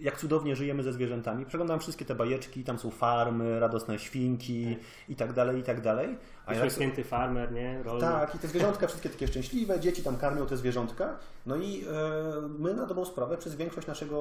[0.01, 1.47] jak cudownie żyjemy ze zwierzętami.
[1.47, 4.77] Przeglądam wszystkie te bajeczki, tam są farmy, radosne świnki
[5.09, 6.19] i tak dalej, i tak dalej.
[6.47, 7.83] A ja tak, Uśmiechnięty farmer, nie?
[7.83, 8.05] Rolnik.
[8.11, 11.17] tak, i te zwierzątka wszystkie takie szczęśliwe, dzieci tam karmią te zwierzątka.
[11.47, 14.17] No i e, my na dobrą sprawę przez większość naszego,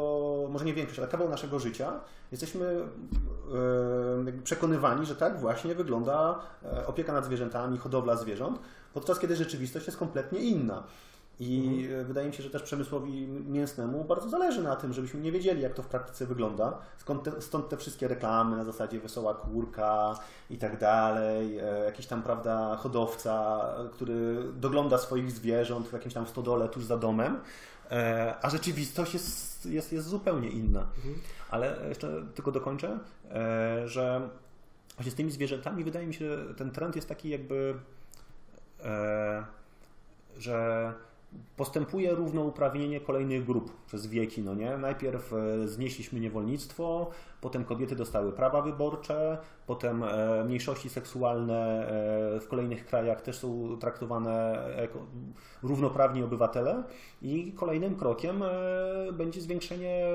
[0.49, 1.91] może nie większość, ale kawał naszego życia
[2.31, 8.59] jesteśmy e, przekonywani, że tak właśnie wygląda e, opieka nad zwierzętami, hodowla zwierząt,
[8.93, 10.83] podczas kiedy rzeczywistość jest kompletnie inna.
[11.39, 15.31] I e, wydaje mi się, że też przemysłowi mięsnemu bardzo zależy na tym, żebyśmy nie
[15.31, 16.77] wiedzieli, jak to w praktyce wygląda.
[16.97, 21.57] Skąd te, stąd te wszystkie reklamy na zasadzie wesoła kurka i tak dalej.
[21.57, 26.97] E, jakiś tam, prawda, hodowca, który dogląda swoich zwierząt w jakimś tam stodole tuż za
[26.97, 27.39] domem.
[27.91, 30.87] E, a rzeczywistość jest, jest, jest zupełnie inna.
[31.49, 32.99] Ale jeszcze tylko dokończę,
[33.31, 34.29] e, że
[34.95, 37.75] właśnie z tymi zwierzętami wydaje mi się, że ten trend jest taki jakby,
[40.37, 40.93] że
[41.57, 44.77] postępuje równouprawnienie kolejnych grup przez wieki, no nie?
[44.77, 47.09] Najpierw e, znieśliśmy niewolnictwo,
[47.41, 49.37] potem kobiety dostały prawa wyborcze,
[49.67, 51.87] potem e, mniejszości seksualne
[52.35, 54.99] e, w kolejnych krajach też są traktowane jako
[55.63, 56.83] równoprawni obywatele
[57.21, 58.43] i kolejnym krokiem
[59.13, 60.05] będzie zwiększenie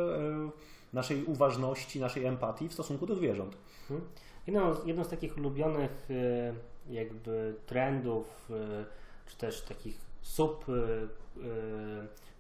[0.92, 3.57] naszej uważności, naszej empatii w stosunku do zwierząt.
[3.90, 4.09] Mhm.
[4.46, 6.09] Jedną, jedną z takich ulubionych
[6.90, 8.48] jakby trendów,
[9.27, 11.46] czy też takich sub e, e,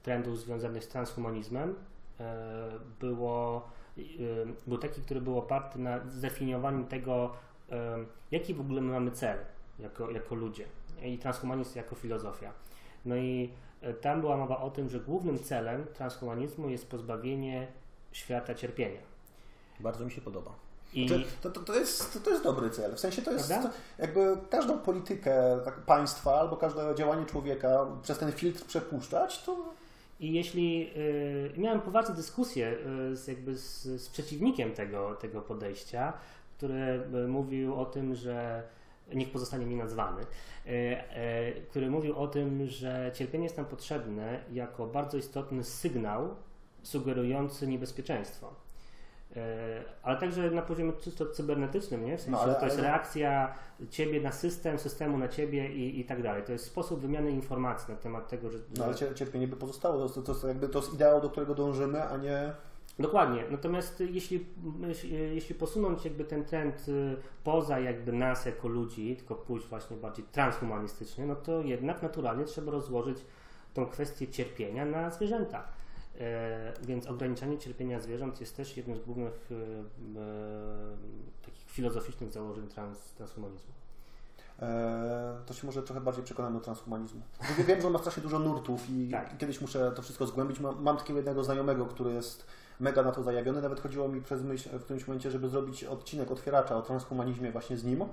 [0.02, 1.74] trendów związanych z transhumanizmem
[2.20, 2.70] e,
[3.00, 3.68] było,
[4.66, 7.32] był taki, który był oparty na zdefiniowaniu tego,
[8.30, 9.38] jaki w ogóle my mamy cel
[9.78, 10.64] jako, jako ludzie
[11.02, 12.52] i transhumanizm jako filozofia.
[13.04, 13.50] No i
[14.00, 17.66] tam była mowa o tym, że głównym celem transhumanizmu jest pozbawienie
[18.12, 19.00] świata cierpienia.
[19.80, 20.63] Bardzo mi się podoba.
[20.94, 22.94] I Znaczy, to, to, to, jest, to, to jest dobry cel.
[22.94, 28.18] W sensie to jest to, jakby każdą politykę tak, państwa albo każde działanie człowieka przez
[28.18, 29.56] ten filtr przepuszczać, to
[30.20, 32.76] I jeśli y, miałem poważne dyskusje
[33.12, 36.12] y, z, jakby z, z przeciwnikiem tego, tego podejścia,
[36.56, 38.62] który mówił o tym, że
[39.14, 44.86] niech pozostanie mi nazwany, y, który mówił o tym, że cierpienie jest nam potrzebne jako
[44.86, 46.36] bardzo istotny sygnał
[46.82, 48.63] sugerujący niebezpieczeństwo.
[49.36, 49.40] Y,
[50.02, 52.16] Ale także na poziomie czysto cybernetycznym, nie?
[52.16, 53.54] W sensie, No, ale- że to jest ale- reakcja
[53.90, 56.42] ciebie na system, systemu na ciebie i, i tak dalej.
[56.42, 60.08] To jest sposób wymiany informacji na temat tego, że, no, ale cier- cierpienie by pozostało.
[60.08, 62.52] To, to, to, jakby to jest ideał, do którego dążymy, a nie.
[62.98, 63.44] Dokładnie.
[63.50, 64.46] Natomiast jeśli,
[64.86, 69.96] jeśli- jeśli posunąć jakby ten trend y, poza jakby nas jako ludzi, tylko pójść właśnie
[69.96, 73.18] bardziej transhumanistycznie, no to jednak naturalnie trzeba rozłożyć
[73.74, 75.64] tą kwestię cierpienia na zwierzęta.
[76.20, 79.56] E, więc ograniczanie cierpienia zwierząt jest też jednym z głównych y, y,
[81.46, 83.72] takich filozoficznych założeń trans, transhumanizmu.
[84.62, 87.20] E, to się może trochę bardziej przekonam do transhumanizmu.
[87.58, 89.38] Bo Wiem, że on ma strasznie dużo nurtów i Tak.
[89.38, 90.60] kiedyś muszę to wszystko zgłębić.
[90.60, 92.46] Mam, mam takiego jednego znajomego, który jest
[92.80, 93.62] mega na to zajawiony.
[93.62, 97.76] Nawet chodziło mi przez myśl w którymś momencie, żeby zrobić odcinek otwieracza o transhumanizmie właśnie
[97.76, 98.04] z nim.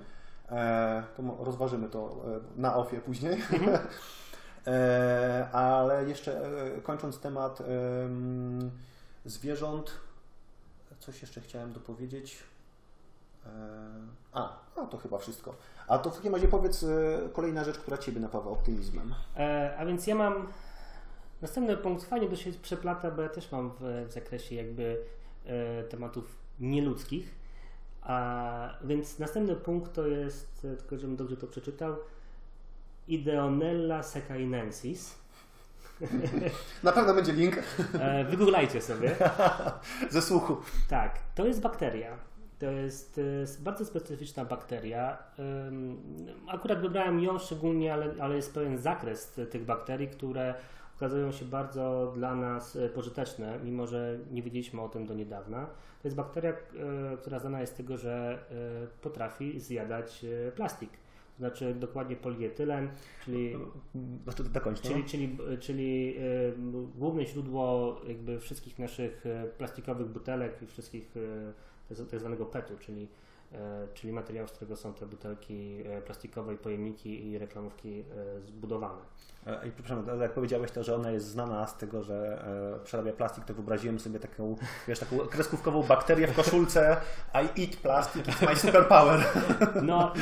[0.49, 2.25] E, to rozważymy to
[2.57, 3.33] e, na ofie później.
[3.33, 3.79] e,
[5.51, 6.45] ale jeszcze
[6.77, 8.71] e, kończąc temat em,
[9.25, 9.91] zwierząt,
[10.99, 12.37] coś jeszcze chciałem dopowiedzieć.
[13.45, 13.49] E,
[14.33, 15.55] A, no to chyba wszystko.
[15.87, 16.87] A to w takim razie powiedz e,
[17.33, 19.15] kolejna rzecz, która Ciebie napawa optymizmem.
[19.37, 20.47] E, a więc ja mam
[21.41, 25.03] następny punkt, fajnie to się przeplata, bo ja też mam w, zakresie jakby
[25.45, 27.35] e, tematów nieludzkich.
[28.01, 31.95] A więc następny punkt to jest, e, tylko żebym dobrze to przeczytał,
[33.11, 35.21] Ideonella secainensis.
[36.83, 37.55] Na pewno będzie link
[37.99, 39.15] E, wygooglajcie sobie.
[40.09, 40.57] ze słuchu.
[40.89, 42.17] Tak, to jest bakteria.
[42.59, 43.21] To jest
[43.59, 45.17] e, bardzo specyficzna bakteria.
[46.47, 50.53] Akurat wybrałem ją szczególnie, ale, ale jest pewien zakres tych bakterii, które
[50.97, 55.65] okazują się bardzo dla nas e, pożyteczne, mimo że nie wiedzieliśmy o tym do niedawna.
[56.01, 56.53] To jest bakteria,
[57.21, 58.45] która znana jest z tego, że
[59.01, 60.89] potrafi zjadać plastik.
[61.31, 62.89] To znaczy dokładnie polietylen,
[63.25, 63.55] czyli
[64.23, 64.89] Znaczy, dokończ, no.
[64.89, 66.53] Czyli, czyli, czyli y,
[66.95, 71.53] główne źródło jakby wszystkich naszych y, plastikowych butelek i wszystkich y,
[72.11, 73.07] tak- zwanego PET-u, czyli,
[73.93, 79.01] czyli materiału, z którego są te butelki y, plastikowe, i pojemniki i reklamówki y, zbudowane.
[79.47, 82.45] E, I przepraszam, ale jak powiedziałeś to, że ona jest znana z tego, że
[82.77, 84.55] e, przerabia plastik, to wyobraziłem sobie taką,
[84.87, 86.97] wiesz, taką kreskówkową bakterię w koszulce
[87.33, 89.23] I eat plastic, it's my superpower.
[89.83, 90.13] No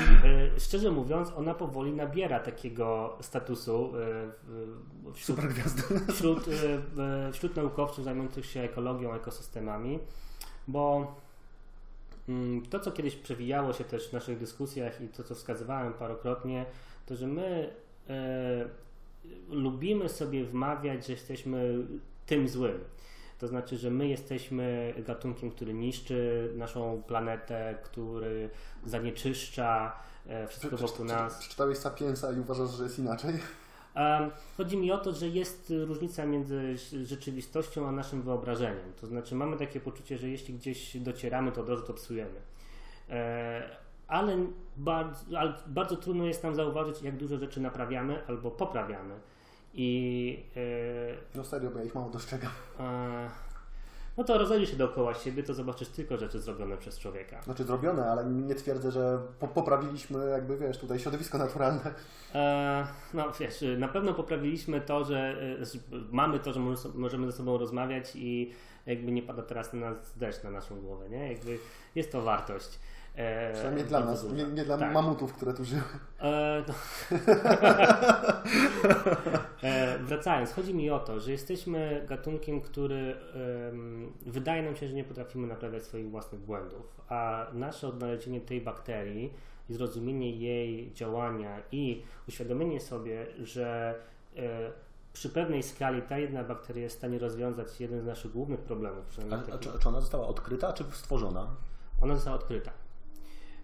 [0.57, 3.93] i szczerze mówiąc, ona powoli nabiera takiego statusu
[5.13, 5.39] wśród
[6.13, 6.45] wśród,
[7.33, 9.99] wśród naukowców zajmujących się ekologią, ekosystemami,
[10.67, 11.15] bo
[12.69, 16.65] to, co kiedyś przewijało się też w naszych dyskusjach i to, co wskazywałem parokrotnie,
[17.05, 17.69] to, że my
[18.09, 18.13] y,
[19.49, 21.85] lubimy sobie wmawiać, że jesteśmy
[22.25, 22.79] tym złym.
[23.39, 28.49] To znaczy, że my jesteśmy gatunkiem, który niszczy naszą planetę, który
[28.85, 29.95] zanieczyszcza
[30.27, 31.37] e, wszystko wokół nas.
[31.37, 33.33] Przeczytałeś Sapiensa i uważasz, że jest inaczej?
[34.57, 38.93] Chodzi mi o to, że jest różnica między rzeczywistością a naszym wyobrażeniem.
[39.01, 42.41] To znaczy, mamy takie poczucie, że jeśli gdzieś docieramy, to od razu to psujemy.
[43.09, 43.69] E,
[44.07, 44.37] Ale
[44.77, 49.15] bardzo, ale bardzo trudno jest nam zauważyć, jak dużo rzeczy naprawiamy albo poprawiamy.
[49.73, 50.59] I e,
[51.35, 52.51] No serio, bo ja ich mało dostrzegam.
[54.19, 57.41] No to rozejrzyj się dookoła siebie, to zobaczysz tylko rzeczy zrobione przez człowieka.
[57.41, 61.93] Znaczy zrobione, ale nie twierdzę, że po poprawiliśmy jakby, wiesz, tutaj środowisko naturalne.
[62.35, 65.65] E, no wiesz, na pewno poprawiliśmy to, że e,
[66.11, 68.51] mamy to, że możemy- możemy ze sobą rozmawiać i
[68.85, 71.33] jakby nie pada teraz na nas deszcz na naszą głowę, nie?
[71.33, 71.59] Jakby
[71.95, 72.79] jest to wartość.
[73.19, 74.35] E, Przynajmniej dla bardzo nas, duża.
[74.35, 74.93] nie, nie dla Tak.
[74.93, 75.81] mamutów, które tu żyły.
[76.19, 76.73] E, no.
[79.63, 83.15] e, wracając, chodzi mi o to, że jesteśmy gatunkiem, który
[83.69, 88.61] em, wydaje nam się, że nie potrafimy naprawiać swoich własnych błędów, a nasze odnalezienie tej
[88.61, 89.33] bakterii
[89.69, 93.95] i zrozumienie jej działania i uświadomienie sobie, że
[94.37, 94.71] e,
[95.13, 99.05] przy pewnej skali ta jedna bakteria jest w stanie rozwiązać jeden z naszych głównych problemów.
[99.31, 101.47] A, a czy, czy ona została odkryta, czy stworzona?
[102.01, 102.71] ona została odkryta.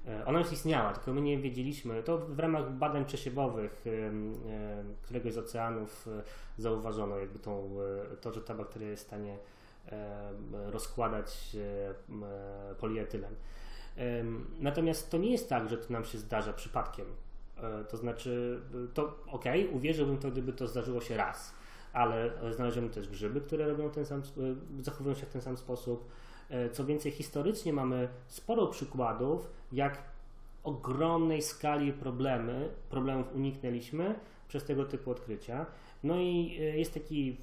[0.08, 2.04] E, Ona już istniała, tylko my nie wiedzieliśmy.
[2.04, 3.86] To w ramach badań przesiewowych
[5.02, 6.24] któregoś z oceanów e,
[6.58, 7.78] zauważono jakby tą,
[8.14, 9.38] e, to, że ta bakteria jest w stanie
[10.52, 11.58] rozkładać
[12.80, 13.36] polietylen.
[14.60, 17.06] Natomiast to nie jest tak, że to nam się zdarza przypadkiem.
[17.90, 18.62] To znaczy,
[18.94, 21.54] to ok, uwierzyłbym to, gdyby to zdarzyło się raz,
[21.94, 24.22] ale znaleziono też grzyby, które robią ten sam,
[24.80, 26.10] zachowują się w ten sam sposób.
[26.72, 30.04] Co więcej, historycznie mamy sporo przykładów, jak
[30.64, 34.16] ogromnej skali problemy, problemów uniknęliśmy
[34.48, 35.66] przez tego typu odkrycia.
[36.04, 37.38] No i jest taki,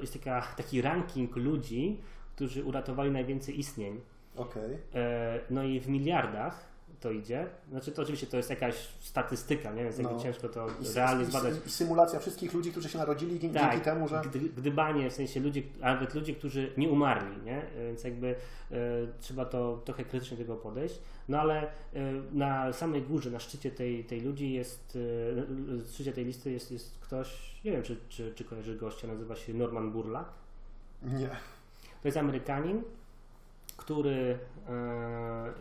[0.00, 2.00] jest taka, taki ranking ludzi,
[2.34, 4.00] którzy uratowali najwięcej istnień.
[4.36, 4.78] Okay.
[5.50, 6.71] No i w miliardach
[7.02, 7.46] to idzie.
[7.70, 9.84] Znaczy to oczywiście to jest jakaś statystyka, nie?
[9.84, 10.20] więc jakby no.
[10.20, 11.54] ciężko to realnie zbadać.
[11.66, 14.22] Symulacja wszystkich ludzi, którzy się narodzili dzięki, tak, dzięki temu, że...
[14.24, 17.62] Gdy, gdybanie, w sensie ludzi, nawet ludzie, którzy nie umarli, nie?
[17.86, 18.34] Więc jakby
[18.70, 18.76] e,
[19.20, 21.00] trzeba to trochę krytycznie do tego podejść.
[21.28, 21.68] No ale e,
[22.32, 24.98] na samej górze, na szczycie tej, tej ludzi jest,
[25.86, 29.36] e, szczycie tej listy jest, jest ktoś, nie wiem czy, czy, czy kojarzy gościa, nazywa
[29.36, 30.28] się Norman Burlak.
[31.02, 31.28] Nie.
[32.02, 32.82] To jest Amerykanin,
[33.76, 34.38] który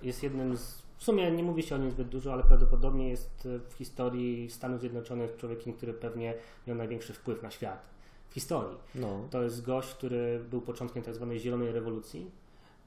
[0.02, 3.48] jest jednym z w sumie nie mówi się o nim zbyt dużo, ale prawdopodobnie jest
[3.70, 6.34] w historii Stanów Zjednoczonych człowiekiem, który pewnie
[6.68, 7.90] miał największy wpływ na świat.
[8.30, 8.78] W historii.
[8.96, 9.28] No.
[9.30, 11.28] To jest gość, który był początkiem tzw.
[11.30, 12.32] Tak zielonej rewolucji.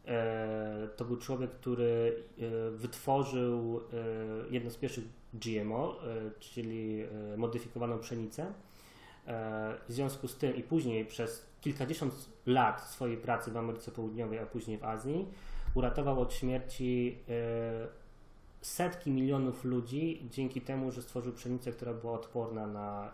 [0.07, 3.83] E, to był człowiek, który e, wytworzył e,
[4.51, 5.97] jedno z pierwszych GMO,
[6.41, 7.05] czyli
[7.37, 8.53] modyfikowaną pszenicę.
[9.89, 14.47] W związku z tym i później przez kilkadziesiąt lat swojej pracy w Ameryce Południowej, a
[14.47, 15.29] później w Azji,
[15.75, 17.19] uratował od śmierci
[18.65, 23.11] setki milionów ludzi dzięki temu, że stworzył pszenicę, która była odporna na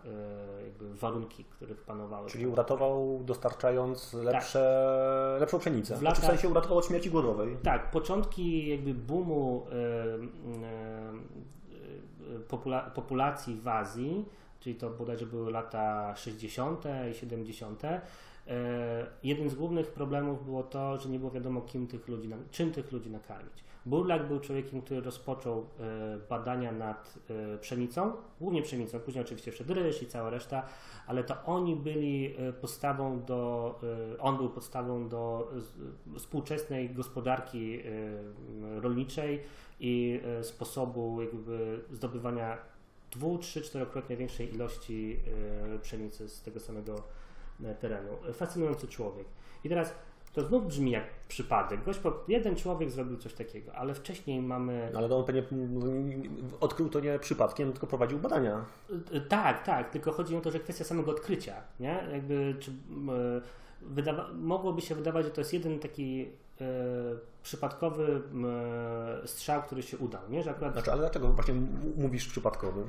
[0.64, 2.30] jakby warunki, których panowały.
[2.30, 4.86] Czyli uratował dostarczając lepsze,
[5.32, 5.40] tak.
[5.40, 5.96] lepszą pszenicę.
[5.96, 7.56] W, latach, w sensie uratował od śmierci głodowej.
[7.62, 9.74] Tak, początki jakby boomu e,
[12.36, 14.24] e, popula populacji w Azji,
[14.60, 16.84] czyli to bodajże były lata 60.
[17.10, 17.82] i 70.
[19.22, 22.92] Jednym z głównych problemów było to, że nie było wiadomo, kim tych ludzi, czym tych
[22.92, 23.69] ludzi nakarmić.
[23.86, 27.18] Burlak był człowiekiem, który rozpoczął e, badania nad
[27.54, 30.62] e, pszenicą, głównie pszenicą, później oczywiście wszedł ryż i cała reszta,
[31.06, 33.80] ale to oni byli e, podstawą do,
[34.18, 35.52] on był podstawą do
[36.16, 37.82] współczesnej gospodarki
[38.76, 39.40] rolniczej
[39.80, 42.58] i sposobu jakby zdobywania
[43.10, 45.20] dwu, trzy, czterokrotnie większej ilości
[45.82, 47.02] pszenicy z tego samego
[47.80, 48.08] terenu.
[48.32, 49.26] Fascynujący człowiek.
[49.64, 49.94] I teraz
[50.32, 51.84] to znów brzmi jak przypadek.
[51.84, 54.92] Gość, jeden człowiek zrobił coś takiego, ale wcześniej mamy.
[54.96, 55.42] Ale on pewnie
[56.60, 58.64] odkrył to nie przypadkiem, tylko prowadził badania.
[59.14, 62.04] Y, tak, tak, tylko chodzi o to, że kwestia samego odkrycia, nie?
[62.12, 62.72] Jakby, czy,
[63.82, 66.28] wydawa- mogłoby się wydawać, że to jest jeden taki
[66.60, 66.64] e,
[67.42, 68.22] przypadkowy
[69.22, 70.42] e, strzał, który się udał, nie?
[70.42, 70.72] Że akurat...
[70.72, 71.54] Znaczy, ale dlaczego właśnie
[71.96, 72.82] mówisz przypadkowy?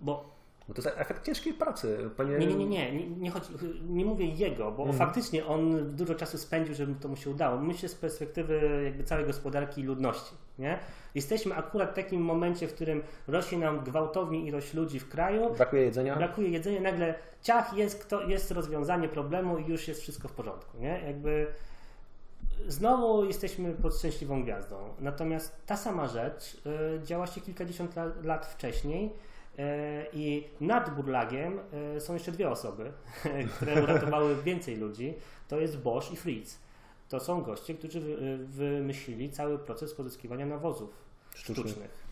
[0.00, 0.33] Bo
[0.68, 2.10] bo to jest efekt ciężkiej pracy.
[2.16, 2.38] Panie...
[2.38, 3.46] Nie, nie, nie, nie, nie, chodzi,
[3.88, 4.96] nie mówię jego, bo mm.
[4.96, 7.60] faktycznie on dużo czasu spędził, żeby to mu się udało.
[7.60, 10.34] Myślę z perspektywy jakby całej gospodarki i ludności.
[10.58, 10.78] Nie?
[11.14, 15.54] Jesteśmy akurat w takim momencie, w którym rośnie nam gwałtownie ilość ludzi w kraju.
[15.54, 16.16] Brakuje jedzenia.
[16.16, 20.78] Brakuje jedzenia, nagle ciach, jest, kto, jest rozwiązanie problemu i już jest wszystko w porządku.
[20.78, 21.02] Nie?
[21.06, 21.46] Jakby
[22.66, 24.76] znowu jesteśmy pod szczęśliwą gwiazdą.
[25.00, 26.62] Natomiast ta sama rzecz
[27.00, 29.12] y, działa się kilkadziesiąt lat, lat wcześniej
[30.12, 31.60] I nad Burlagiem
[31.96, 32.92] e, są jeszcze dwie osoby,
[33.56, 35.14] które uratowały więcej ludzi.
[35.48, 36.58] To jest Bosch i Fritz.
[37.08, 38.00] To są goście, którzy
[38.44, 40.90] wymyślili cały proces pozyskiwania nawozów
[41.34, 41.66] sztucznych.
[41.66, 42.04] sztucznych.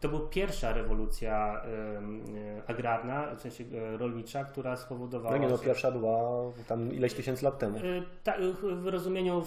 [0.00, 3.64] To była pierwsza rewolucja e, agrarna, w sensie
[3.98, 5.36] rolnicza, która spowodowała.
[5.36, 6.30] No nie, no pierwsza była
[6.66, 7.78] tam ileś tysięcy lat temu.
[8.24, 9.42] Ta, w rozumieniu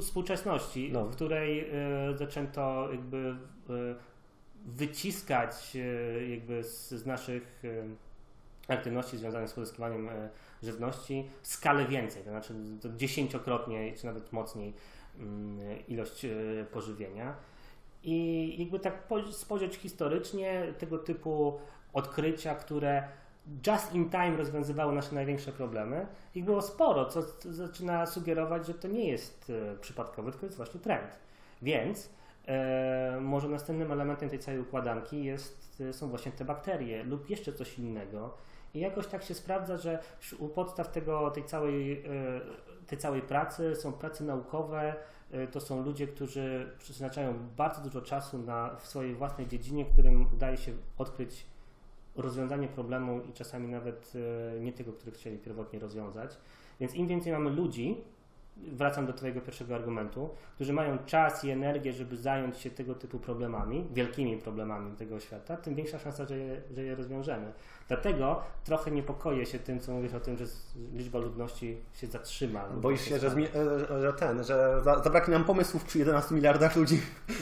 [0.00, 1.04] współczesności, no.
[1.04, 1.70] w której
[2.14, 3.34] zaczęto jakby
[4.64, 7.62] wyciskać e, jakby z, z naszych
[8.68, 10.28] e, aktywności związanych z pozyskiwaniem e,
[10.62, 14.74] żywności skalę więcej, to znaczy to dziesięciokrotnie czy nawet mocniej
[15.18, 16.26] mm, ilość
[16.72, 17.34] pożywienia.
[18.02, 21.60] I jakby tak spojrzeć historycznie, tego typu
[21.92, 23.08] odkrycia, które
[23.66, 27.22] just in time rozwiązywały nasze największe problemy, ich było sporo, co
[27.52, 31.18] zaczyna sugerować, że to nie jest przypadkowe, tylko jest właśnie trend.
[31.62, 32.10] Więc
[32.48, 37.52] E, może następnym elementem tej całej układanki jest, e, są właśnie te bakterie lub jeszcze
[37.52, 38.34] coś innego.
[38.74, 39.98] I jakoś tak się sprawdza, że
[40.38, 42.04] u podstaw tego, tej, całej, e,
[42.86, 44.94] tej całej pracy są prace naukowe,
[45.52, 50.56] to są ludzie, którzy przeznaczają bardzo dużo czasu na, w swojej własnej dziedzinie, którym udaje
[50.56, 51.46] się odkryć
[52.16, 54.12] rozwiązanie problemu i czasami nawet
[54.60, 56.38] nie tego, który chcieli pierwotnie rozwiązać.
[56.80, 58.04] Więc im więcej mamy ludzi,
[58.56, 63.18] wracam do Twojego pierwszego argumentu, którzy mają czas i energię, żeby zająć się tego typu
[63.18, 67.52] problemami, wielkimi problemami tego świata, tym większa szansa, że je, że je rozwiążemy.
[67.88, 70.44] Dlatego trochę niepokoję się tym, co mówisz o tym, że
[70.92, 72.68] liczba ludności się zatrzyma.
[72.68, 77.00] Boisz się, że, e, że ten, że zabraknie nam pomysłów przy 11 miliardach ludzi?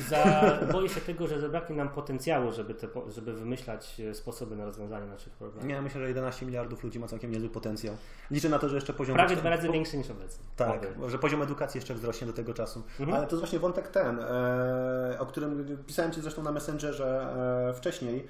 [0.09, 4.65] Za, boję się tego, że zabraknie nam potencjału, żeby, te, żeby wymyślać e, sposoby na
[4.65, 5.69] rozwiązanie naszych problemów.
[5.69, 7.97] Nie, myślę, że 11 miliardów ludzi ma całkiem niezły potencjał.
[8.31, 9.17] Liczę na to, że jeszcze poziom...
[9.17, 10.45] Prawie dwa razy większy niż obecnie.
[10.57, 12.83] Tak, że poziom edukacji jeszcze wzrośnie do tego czasu.
[13.01, 13.19] Mhm.
[13.19, 17.35] Ale to jest właśnie wątek ten, e, o którym pisałem Ci zresztą na Messengerze
[17.75, 18.27] wcześniej,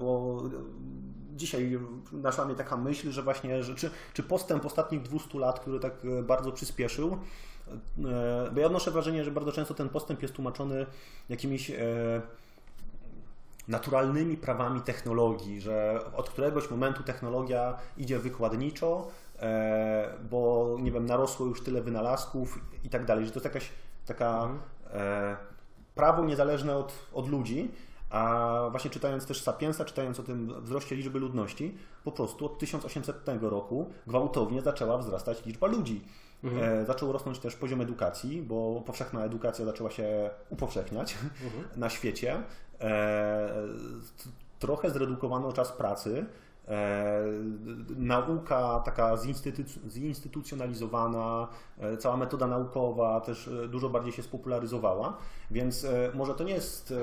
[0.00, 0.42] bo
[1.36, 1.78] dzisiaj
[2.12, 5.92] naszła mnie taka myśl, że właśnie, że czy, czy postęp ostatnich 200 lat, który tak
[6.04, 7.18] e, bardzo przyspieszył,
[7.68, 10.86] e, bo ja odnoszę wrażenie, że bardzo często ten postęp jest tłumaczony
[11.28, 11.74] jakimiś e,
[13.68, 19.10] naturalnymi prawami technologii, że od któregoś momentu technologia idzie wykładniczo,
[20.30, 23.70] bo nie wiem, narosło już tyle wynalazków i tak dalej, że to jest jakaś
[24.06, 25.36] taka mhm.
[25.94, 27.70] prawo niezależne od, od ludzi.
[28.14, 33.16] A właśnie czytając też Sapiensa, czytając o tym wzroście liczby ludności, po prostu od 1800
[33.42, 36.04] roku gwałtownie zaczęła wzrastać liczba ludzi.
[36.44, 36.80] Mhm.
[36.82, 41.64] E, zaczął rosnąć też poziom edukacji, bo powszechna edukacja zaczęła się upowszechniać mhm.
[41.76, 42.42] na świecie.
[42.80, 43.50] E,
[44.58, 46.26] trochę zredukowano czas pracy.
[46.68, 47.24] E,
[47.96, 49.16] nauka taka
[49.88, 51.48] zinstytucjonalizowana,
[51.78, 55.16] e, cała metoda naukowa też e, dużo bardziej się spopularyzowała,
[55.50, 56.94] więc może to nie jest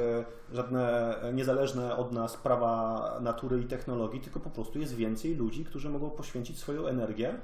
[0.51, 5.89] żadne niezależne od nas prawa natury i technologii, tylko po prostu jest więcej ludzi, którzy
[5.89, 7.35] mogą poświęcić swoją energię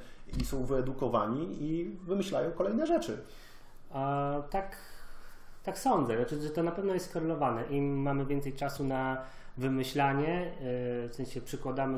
[0.41, 3.17] i są wyedukowani i wymyślają kolejne rzeczy.
[3.91, 4.75] A, tak,
[5.63, 7.63] tak sądzę, znaczy, że to na pewno jest skorelowane.
[7.67, 9.17] Im mamy więcej czasu na
[9.57, 11.97] wymyślanie, e, w sensie przykładamy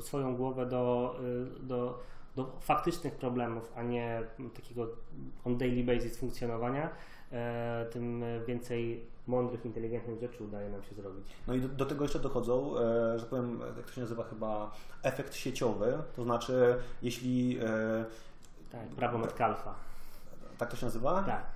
[0.00, 1.16] swoją głowę do,
[1.60, 2.02] e, do,
[2.36, 4.22] do faktycznych problemów, a nie
[4.54, 4.88] takiego
[5.44, 6.90] on daily basis funkcjonowania,
[7.32, 11.26] e, tym więcej mądrych, inteligentnych rzeczy udaje nam się zrobić.
[11.46, 14.72] No i do, do, tego jeszcze dochodzą, e, że powiem, jak to się nazywa chyba,
[15.02, 17.58] efekt sieciowy, to znaczy jeśli...
[17.62, 18.04] E,
[18.72, 19.74] tak, prawo Metcalfa.
[20.58, 21.22] Tak to się nazywa?
[21.22, 21.46] Tak.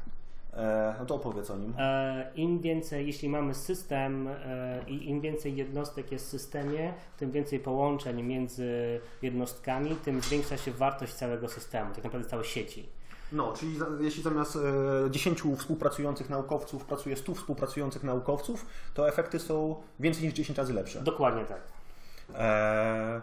[0.58, 1.74] E, no to opowiedz o nim.
[1.78, 7.30] E, Im więcej, jeśli mamy system e, i im więcej jednostek jest w systemie, tym
[7.30, 12.88] więcej połączeń między jednostkami, tym zwiększa się wartość całego systemu, tak naprawdę całej sieci.
[13.32, 14.58] No, czyli jeśli zamiast
[15.10, 21.00] 10 współpracujących naukowców pracuje 100 współpracujących naukowców, to efekty są więcej niż 10 razy lepsze.
[21.02, 21.60] Dokładnie tak.
[22.34, 23.20] E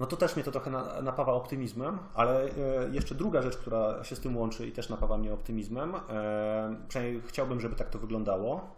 [0.00, 0.70] no to też mnie to trochę
[1.02, 2.48] napawa optymizmem, ale e,
[2.92, 7.22] jeszcze druga rzecz, która się z tym łączy i też napawa mnie optymizmem, e, przynajmniej
[7.26, 8.70] chciałbym, żeby tak to wyglądało,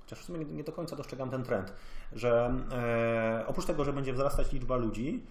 [0.00, 1.72] chociaż w sumie nie do końca dostrzegam ten trend,
[2.12, 5.24] że e, oprócz tego, że będzie wzrastać liczba ludzi,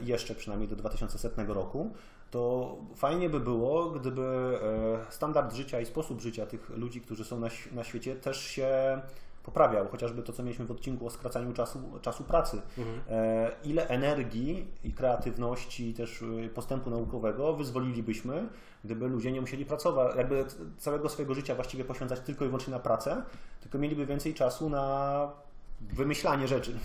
[0.00, 1.90] jeszcze przynajmniej do 2100 roku,
[2.30, 4.58] to fajnie by było, gdyby
[5.08, 9.00] standard życia i sposób życia tych ludzi, którzy są na, na świecie, też się
[9.42, 12.62] poprawiał, chociażby to, co mieliśmy w odcinku o skracaniu czasu, czasu pracy.
[12.78, 13.00] Mhm.
[13.08, 18.48] E, ile energii i kreatywności, też e, postępu naukowego wyzwolilibyśmy,
[18.84, 20.44] gdyby ludzie nie musieli pracować, jakby
[20.78, 23.22] całego swojego życia właściwie poświęcać tylko i wyłącznie na pracę,
[23.60, 25.28] tylko mieliby więcej czasu na
[25.80, 26.78] wymyślanie rzeczy.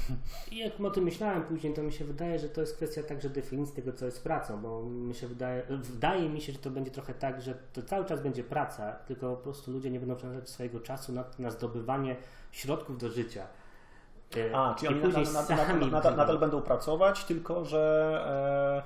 [0.51, 3.29] I jak o tym myślałem później, to mi się wydaje, że to jest kwestia także
[3.29, 6.91] definicji tego, co jest pracą, bo mi się wydaje, wydaje mi się, że to będzie
[6.91, 10.49] trochę tak, że to cały czas będzie praca, tylko po prostu ludzie nie będą przeznaczać
[10.49, 12.15] swojego czasu na, na zdobywanie
[12.51, 13.47] środków do życia.
[14.37, 18.83] E, A, czyli oni nadal, nadal, nadal, będą pracować, tylko że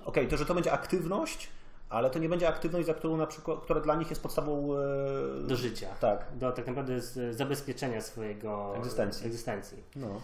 [0.00, 1.48] okej, okay, to że to będzie aktywność,
[1.90, 5.42] ale to nie będzie aktywność, za którą na przykład, która dla nich jest podstawą e,
[5.42, 5.88] do życia.
[6.00, 6.26] Tak.
[6.34, 7.00] Do tak naprawdę
[7.32, 9.26] zabezpieczenia swojego egzystencji.
[9.26, 9.82] egzystencji.
[9.96, 10.20] No.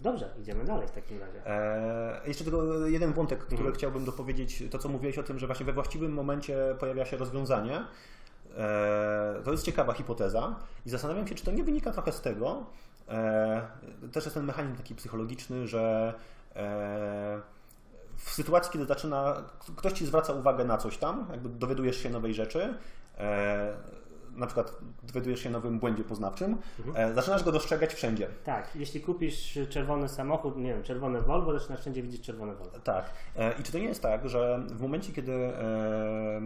[0.00, 1.46] Dobrze, idziemy dalej w takim razie.
[1.46, 3.74] E, jeszcze tylko jeden wątek, który mhm.
[3.74, 4.62] chciałbym dopowiedzieć.
[4.70, 7.84] To, co mówiłeś o tym, że właśnie we właściwym momencie pojawia się rozwiązanie.
[8.56, 12.66] E, to jest ciekawa hipoteza i zastanawiam się, czy to nie wynika trochę z tego.
[13.08, 13.62] E,
[14.12, 16.14] też jest ten mechanizm taki psychologiczny, że
[16.56, 17.40] e,
[18.18, 19.42] w sytuacji, kiedy zaczyna,
[19.76, 22.74] ktoś ci zwraca uwagę na coś tam, jakby dowiadujesz się nowej rzeczy,
[23.18, 23.76] e,
[24.36, 26.56] na przykład dowiadujesz się nowym błędzie poznawczym,
[26.86, 27.10] mhm.
[27.10, 28.28] e, zaczynasz go dostrzegać wszędzie.
[28.44, 32.78] Tak, jeśli kupisz czerwony samochód, nie wiem, czerwone Volvo, zaczynasz wszędzie widzieć czerwone Volvo.
[32.78, 33.10] Tak.
[33.36, 36.40] E, I czy to nie jest tak, że w momencie, kiedy e,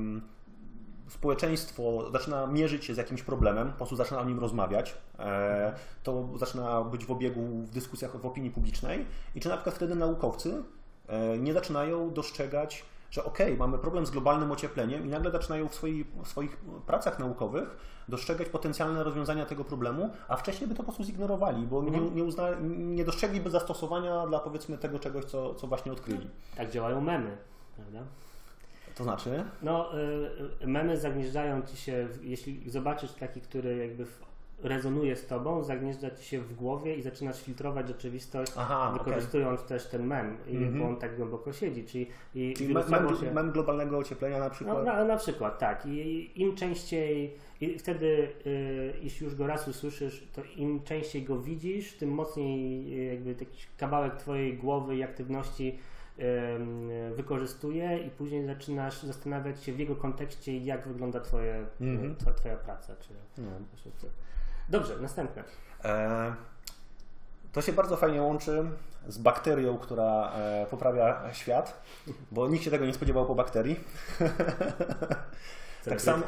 [1.09, 6.29] społeczeństwo zaczyna mierzyć się z jakimś problemem, po prostu zaczyna o nim rozmawiać, e, to
[6.37, 10.63] zaczyna być w obiegu w dyskusjach w opinii publicznej i czy na przykład wtedy naukowcy
[11.39, 15.75] nie zaczynają dostrzegać, że okej, okay, mamy problem z globalnym ociepleniem i nagle zaczynają w,
[15.75, 16.57] swoich, w swoich
[16.87, 17.77] pracach naukowych
[18.09, 22.17] dostrzegać potencjalne rozwiązania tego problemu, a wcześniej by to po prostu zignorowali, bo nie, mhm.
[22.17, 26.29] nie, uzna, nie dostrzegliby zastosowania dla powiedzmy tego czegoś, co, co właśnie odkryli.
[26.57, 27.37] Tak działają memy,
[27.77, 28.01] prawda?
[28.95, 29.45] To znaczy?
[29.63, 29.99] No,
[30.63, 34.21] y, memy zagnieżdżają ci się, jeśli zobaczysz taki, który jakby w,
[34.63, 39.87] rezonuje z tobą, zagnieżdża ci się w głowie i zaczynasz filtrować rzeczywistość, Aha, wykorzystując też
[39.87, 40.79] ten mem, i, Mhm.
[40.79, 41.85] bo on tak głęboko siedzi.
[41.85, 44.85] Czyli, i Czyli mem, się- mem globalnego ocieplenia na no, przykład?
[44.85, 45.87] na, na przykład, tak.
[45.87, 51.39] I im częściej, i wtedy, y, jeśli już go raz usłyszysz, to im częściej go
[51.41, 55.79] widzisz, tym mocniej y, jakby jakiś kawałek twojej głowy i aktywności
[57.17, 62.13] wykorzystuje i później zaczynasz zastanawiać się w jego kontekście, jak wygląda twoje, Mhm.
[62.13, 62.97] y, twoja, twoja praca.
[62.97, 63.09] Czy,
[63.43, 63.51] No.
[64.73, 65.45] Dobrze, następne.
[65.85, 66.35] E,
[67.53, 68.65] to się bardzo fajnie łączy
[69.09, 71.83] z bakterią, która e, poprawia świat,
[72.31, 73.81] bo nikt się tego nie spodziewał po bakterii.
[75.85, 76.25] Tak samo,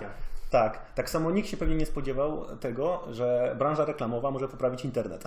[0.50, 5.24] tak, tak samo nikt się pewnie nie spodziewał tego, że branża reklamowa może poprawić internet.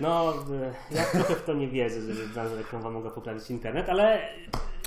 [0.00, 0.34] No,
[0.90, 4.28] y, ja trochę w to nie wierzę, żeby branża reklamowa mogła poprawić internet, ale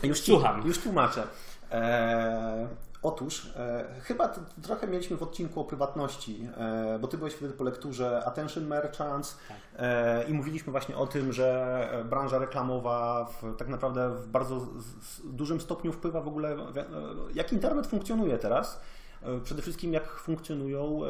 [0.04, 0.68] Już, Słucham.
[0.68, 1.24] Już tłumaczę.
[1.72, 2.68] E,
[3.02, 7.54] otóż, e, chyba t- trochę mieliśmy w odcinku o prywatności, e, bo ty byłeś wtedy
[7.54, 9.58] po lekturze Attention Merchants Tak.
[9.78, 14.66] e, i mówiliśmy właśnie o tym, że branża reklamowa w, tak naprawdę w bardzo z,
[15.04, 16.86] z dużym stopniu wpływa w ogóle, w, e,
[17.34, 18.82] jak internet funkcjonuje teraz.
[19.24, 21.10] E, Przede wszystkim jak funkcjonują e,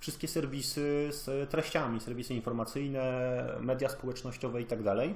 [0.00, 5.14] wszystkie serwisy z treściami, serwisy informacyjne, media społecznościowe i tak dalej.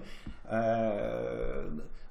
[0.49, 1.63] E,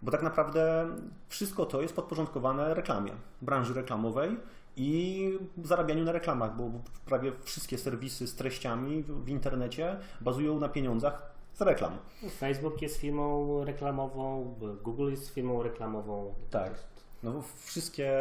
[0.02, 0.88] Bo tak naprawdę
[1.30, 3.12] wszystko to jest podporządkowane reklamie,
[3.42, 4.38] branży reklamowej
[4.78, 6.72] i zarabianiu na reklamach, bo
[7.06, 11.98] prawie wszystkie serwisy z treściami w w internecie bazują na pieniądzach z reklam.
[12.40, 16.34] Facebook jest firmą reklamową, Google jest firmą reklamową.
[16.50, 16.91] Tak.
[17.24, 18.12] No, wszystkie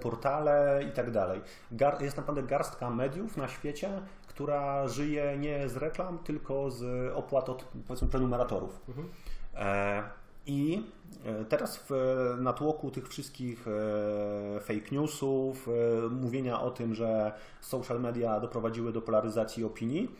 [0.00, 1.40] portale i tak dalej.
[1.72, 7.48] Gar- jest naprawdę garstka mediów na świecie, która żyje nie z reklam, tylko z opłat
[7.48, 8.80] od powiedzmy prenumeratorów.
[8.88, 9.08] Mhm.
[9.54, 10.02] E,
[10.46, 10.86] I
[11.24, 11.92] e, teraz w
[12.40, 19.02] natłoku tych wszystkich e, fake newsów, e, mówienia o tym, że social media doprowadziły do
[19.02, 20.10] polaryzacji opinii,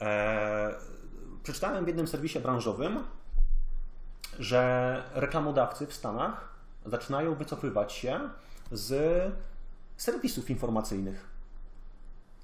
[0.00, 0.74] e,
[1.42, 2.98] przeczytałem w jednym serwisie branżowym,
[4.38, 6.55] że reklamodawcy w Stanach
[6.86, 8.20] zaczynają wycofywać się
[8.72, 9.22] z
[9.96, 11.26] serwisów informacyjnych.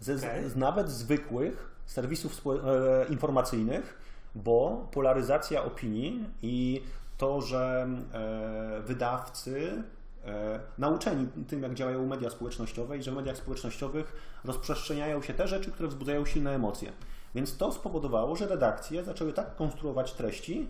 [0.01, 0.51] Ze, Okej.
[0.51, 3.99] z, nawet zwykłych serwisów e, informacyjnych,
[4.35, 6.83] bo polaryzacja opinii i
[7.19, 9.83] to, że e, wydawcy
[10.25, 14.13] e, nauczeni tym, jak działają media społecznościowe i że w mediach społecznościowych
[14.45, 16.93] rozprzestrzeniają się te rzeczy, które wzbudzają silne emocje.
[17.35, 20.69] Więc to spowodowało, że redakcje zaczęły tak konstruować treści,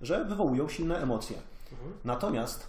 [0.00, 1.36] że wywołują silne emocje.
[1.72, 1.92] Mhm.
[2.04, 2.66] Natomiast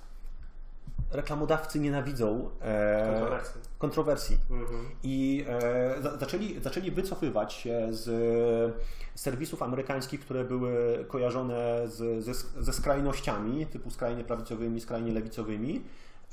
[1.11, 3.61] reklamodawcy nienawidzą e, Kontrowersji.
[3.77, 4.85] kontrowersji Mhm.
[5.03, 8.75] i e, za- zaczęli, zaczęli wycofywać się z
[9.15, 12.33] serwisów amerykańskich, które były kojarzone z, ze,
[12.63, 15.83] ze skrajnościami, typu skrajnie prawicowymi, skrajnie lewicowymi.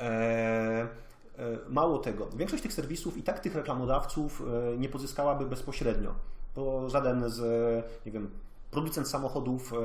[0.01, 0.89] E, e,
[1.69, 4.43] mało tego, większość tych serwisów i tak tych reklamodawców
[4.75, 6.15] e, nie pozyskałaby bezpośrednio,
[6.57, 7.41] bo żaden z,
[8.07, 8.31] nie wiem,
[8.71, 9.77] producent samochodów e,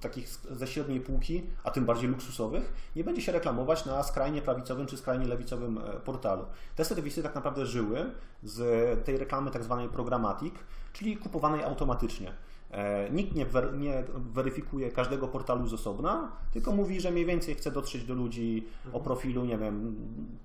[0.00, 4.42] takich z- ze średniej półki, a tym bardziej luksusowych, nie będzie się reklamować na skrajnie
[4.42, 6.44] prawicowym czy skrajnie lewicowym e, portalu.
[6.76, 8.10] Te serwisy tak naprawdę żyły
[8.42, 10.54] z tej reklamy tak zwanej programmatic,
[10.92, 12.32] czyli kupowanej automatycznie.
[12.70, 17.54] E, Nikt nie, wer, nie weryfikuje każdego portalu z osobna, tylko mówi, że mniej więcej
[17.54, 19.96] chce dotrzeć do ludzi o profilu, nie wiem,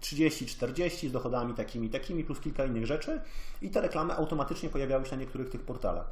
[0.02, 3.22] 30-40 z dochodami takimi, takimi, plus kilka innych rzeczy
[3.62, 6.12] i te reklamy automatycznie pojawiały się na niektórych tych portalach.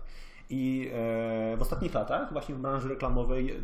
[0.50, 3.60] I e, w ostatnich latach, właśnie w branży reklamowej, e,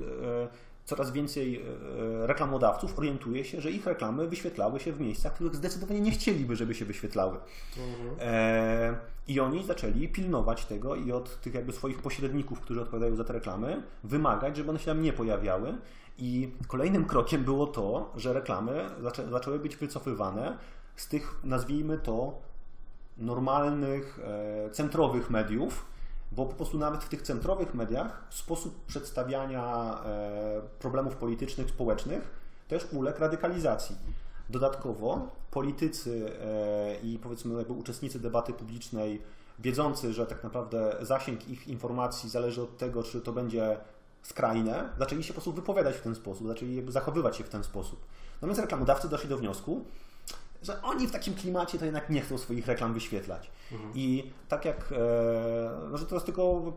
[0.86, 5.56] coraz więcej e, reklamodawców orientuje się, że ich reklamy wyświetlały się w miejscach, w których
[5.56, 7.38] zdecydowanie nie chcieliby, żeby się wyświetlały.
[7.78, 8.16] Mhm.
[8.20, 8.96] E,
[9.28, 13.34] I oni zaczęli pilnować tego i od tych jakby swoich pośredników, którzy odpowiadają za te
[13.34, 15.78] reklamy, wymagać, żeby one się tam nie pojawiały.
[16.18, 20.58] I kolejnym krokiem było to, że reklamy zaczę, zaczęły być wycofywane
[20.96, 22.42] z tych, nazwijmy to,
[23.18, 25.86] normalnych, e, centrowych mediów,
[26.36, 32.30] bo po prostu nawet w tych centrowych mediach sposób przedstawiania e, problemów politycznych, społecznych
[32.68, 33.96] też uległ radykalizacji.
[34.50, 39.22] Dodatkowo politycy e, i powiedzmy jakby uczestnicy debaty publicznej,
[39.60, 43.78] wiedzący, że tak naprawdę zasięg ich informacji zależy od tego, czy to będzie
[44.24, 47.64] skrajne, zaczęli się po prostu wypowiadać w ten sposób, zaczęli jakby zachowywać się w ten
[47.64, 48.06] sposób.
[48.44, 49.86] Więc reklamodawcy doszli do wniosku,
[50.66, 53.52] że oni w takim klimacie to jednak nie chcą swoich reklam wyświetlać.
[53.96, 56.74] I tak jak, e, no, że teraz tylko,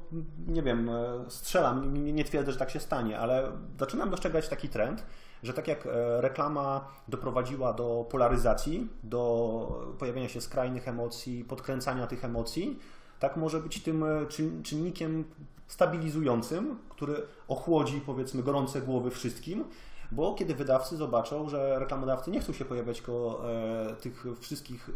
[0.47, 4.69] nie wiem, e, strzelam, nie, nie twierdzę, że tak się stanie, ale zaczynam dostrzegać taki
[4.69, 5.05] trend,
[5.43, 12.25] że tak jak e, reklama doprowadziła do polaryzacji, do pojawienia się skrajnych emocji, podkręcania tych
[12.25, 12.79] emocji,
[13.19, 15.25] tak może być tym e, czyn- czynnikiem
[15.69, 19.65] stabilizującym, który ochłodzi powiedzmy gorące głowy wszystkim,
[20.13, 24.89] Bo kiedy wydawcy zobaczą, że reklamodawcy nie chcą się pojawiać koło e, tych wszystkich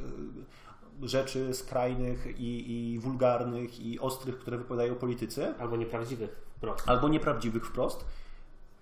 [1.02, 6.88] e, rzeczy skrajnych i, i wulgarnych i ostrych, które wypowiadają politycy, Albo nieprawdziwych wprost.
[6.88, 8.04] albo nieprawdziwych wprost,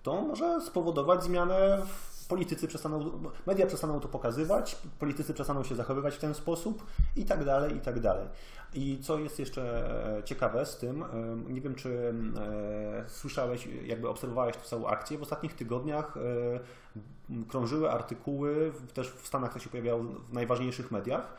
[0.03, 3.11] to może spowodować zmianę w politycy przestaną,
[3.47, 6.83] media przestaną to pokazywać, politycy przestaną się zachowywać w ten sposób
[7.15, 8.27] i tak dalej, i tak dalej.
[8.73, 9.89] I co jest jeszcze
[10.25, 11.03] ciekawe z tym,
[11.47, 16.17] nie wiem czy e, słyszałeś, jakby obserwowałeś tę całą akcję, w ostatnich tygodniach
[17.47, 21.33] krążyły artykuły, też w Stanach to się pojawiało w najważniejszych mediach,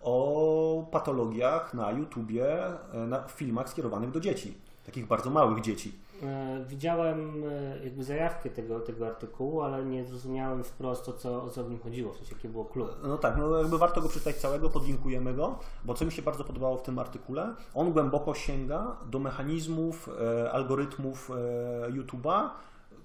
[0.00, 6.03] o patologiach na YouTubie, e, na filmach skierowanych do dzieci, takich bardzo małych dzieci.
[6.22, 11.50] E, Widziałem e, jakby zajawkę tego, tego artykułu, ale nie zrozumiałem wprost o co, o
[11.50, 12.96] co w nim chodziło, w sensie jaki było klub.
[13.02, 16.44] No tak, no jakby warto go przeczytać całego, podlinkujemy go, bo co mi się bardzo
[16.44, 22.48] podobało w tym artykule, on głęboko sięga do mechanizmów, e, algorytmów e, YouTube'a,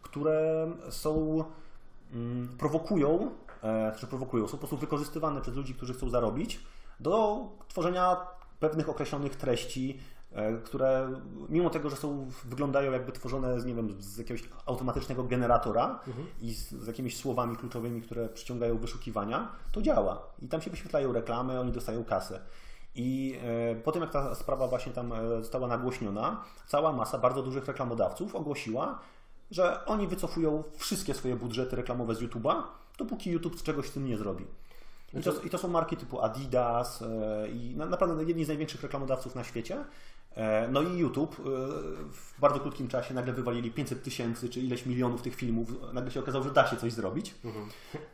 [0.02, 1.44] które są,
[2.14, 3.32] mm, prowokują,
[3.64, 6.60] e, czy prowokują, są po prostu wykorzystywane przez ludzi, którzy chcą zarobić,
[7.00, 8.18] do tworzenia
[8.60, 10.00] pewnych określonych treści,
[10.64, 11.10] które
[11.50, 16.00] mimo tego, że są, wyglądają jakby tworzone z, nie wiem, z jakiegoś automatycznego generatora
[16.42, 20.22] i z, z jakimiś słowami kluczowymi, które przyciągają wyszukiwania, to działa.
[20.42, 22.40] I tam się wyświetlają reklamy, oni dostają kasę.
[22.96, 27.44] I e, po tym, jak ta sprawa właśnie tam e, została nagłośniona, cała masa bardzo
[27.44, 29.00] dużych reklamodawców ogłosiła,
[29.52, 32.64] że oni wycofują wszystkie swoje budżety reklamowe z YouTube'a,
[32.98, 34.46] dopóki YouTube czegoś z tym nie zrobi.
[35.14, 38.84] I to, I to są marki typu Adidas e, i na, naprawdę jedni z największych
[38.84, 39.86] reklamodawców na świecie.
[40.36, 41.44] E, No i YouTube e,
[42.12, 45.94] w bardzo krótkim czasie nagle wywalili 500 tysięcy czy ileś milionów tych filmów.
[45.94, 47.36] Nagle się okazało, że da się coś zrobić.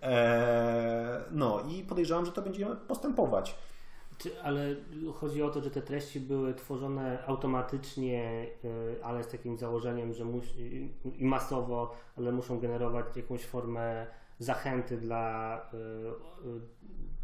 [0.01, 3.55] E, No i podejrzewam, że to będzie postępować.
[4.17, 4.75] Czy, ale
[5.15, 8.47] chodzi o to, że te treści były tworzone automatycznie,
[9.03, 14.07] ale z takim założeniem, że mus, i i masowo, ale muszą generować jakąś formę
[14.39, 15.77] zachęty dla, y,
[16.47, 16.61] y,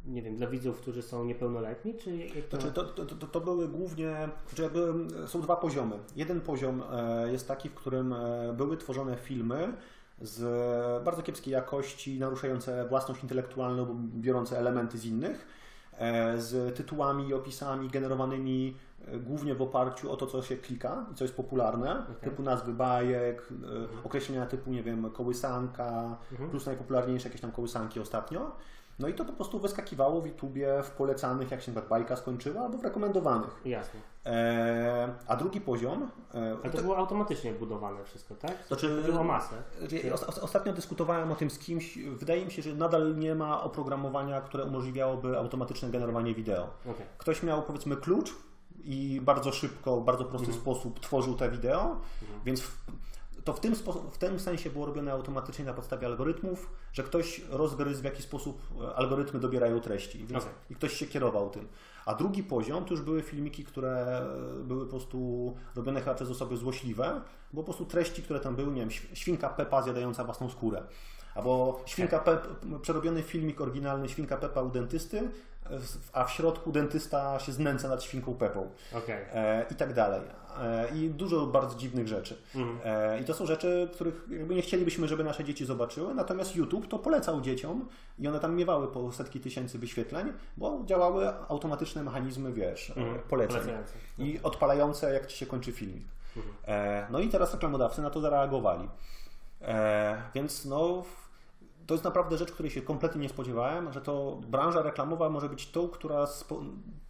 [0.05, 2.11] nie wiem, dla widzów, którzy są niepełnoletni, czy
[2.49, 2.61] to...
[2.61, 4.93] Znaczy, to, to, to, to były głównie, znaczy jakby
[5.27, 5.99] są dwa poziomy.
[6.15, 9.73] Jeden poziom e, jest taki, w którym e, były tworzone filmy
[10.21, 15.47] z bardzo kiepskiej jakości, naruszające własność intelektualną, biorące elementy z innych,
[15.97, 18.75] e, z tytułami i opisami generowanymi
[19.19, 23.49] głównie w oparciu o to, co się klika i co jest popularne, typu nazwy bajek,
[24.03, 26.17] e, określenia typu, nie wiem, kołysanka,
[26.51, 28.51] plus najpopularniejsze jakieś tam kołysanki ostatnio.
[28.99, 32.61] No i to po prostu wyskakiwało w YouTubie w polecanych, jak się przykład bajka skończyła,
[32.61, 33.61] albo w rekomendowanych.
[33.65, 33.99] Jasne.
[34.25, 36.09] E, a drugi poziom.
[36.35, 38.51] E, Ale to było automatycznie budowane wszystko, tak?
[38.67, 39.55] Znaczy- Chodziło o masę.
[40.41, 41.97] Ostatnio dyskutowałem o tym z kimś.
[41.97, 46.67] Wydaje mi się, że nadal nie ma oprogramowania, które umożliwiałoby automatyczne generowanie wideo.
[46.85, 47.05] Okej.
[47.17, 48.33] Ktoś miał powiedzmy klucz
[48.85, 51.97] i bardzo szybko, w bardzo prosty sposób tworzył te wideo,
[52.45, 52.77] więc w,
[53.43, 53.75] to w tym,
[54.11, 58.61] w tym sensie było robione automatycznie na podstawie algorytmów, że ktoś rozgryzł w jaki sposób
[58.81, 60.55] e, algorytmy dobierają treści więc, Okej.
[60.69, 61.67] i ktoś się kierował tym.
[62.05, 64.21] A drugi poziom to już były filmiki, które
[64.59, 67.21] e, były po prostu robione chyba przez osoby złośliwe,
[67.53, 70.83] bo po prostu treści, które tam były, nie wiem, św- świnka Pepa zjadająca własną skórę.
[71.35, 72.47] Albo świnka Pep,
[72.81, 75.31] przerobiony filmik oryginalny Świnka Pepa u dentysty,
[76.13, 79.25] a w środku dentysta się znęca nad świnką Pepą Okej.
[79.33, 80.21] e, i tak dalej.
[80.59, 82.37] E, I dużo bardzo dziwnych rzeczy.
[82.85, 86.87] E, I to są rzeczy, których jakby nie chcielibyśmy, żeby nasze dzieci zobaczyły, natomiast YouTube
[86.87, 92.53] to polecał dzieciom i one tam miewały po setki tysięcy wyświetleń, bo działały automatyczne mechanizmy,
[92.53, 93.61] wiesz, e, poleceń
[94.17, 96.03] i odpalające, jak ci się kończy filmik.
[96.67, 98.89] E, no i teraz reklamodawcy na to zareagowali.
[99.61, 101.03] E, więc no,
[101.87, 105.71] to jest naprawdę rzecz, której się kompletnie nie spodziewałem, że to branża reklamowa może być
[105.71, 106.61] tą, która z po-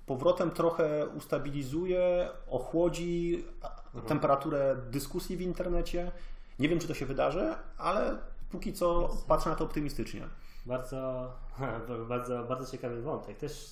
[0.06, 6.12] powrotem trochę ustabilizuje, ochłodzi a- temperaturę dyskusji w internecie.
[6.60, 8.18] Nie wiem, czy to się wydarzy, ale
[8.52, 10.22] póki co patrzę na to optymistycznie.
[10.66, 11.32] Bardzo,
[12.10, 13.38] bardzo, bardzo ciekawy wątek.
[13.38, 13.70] Też,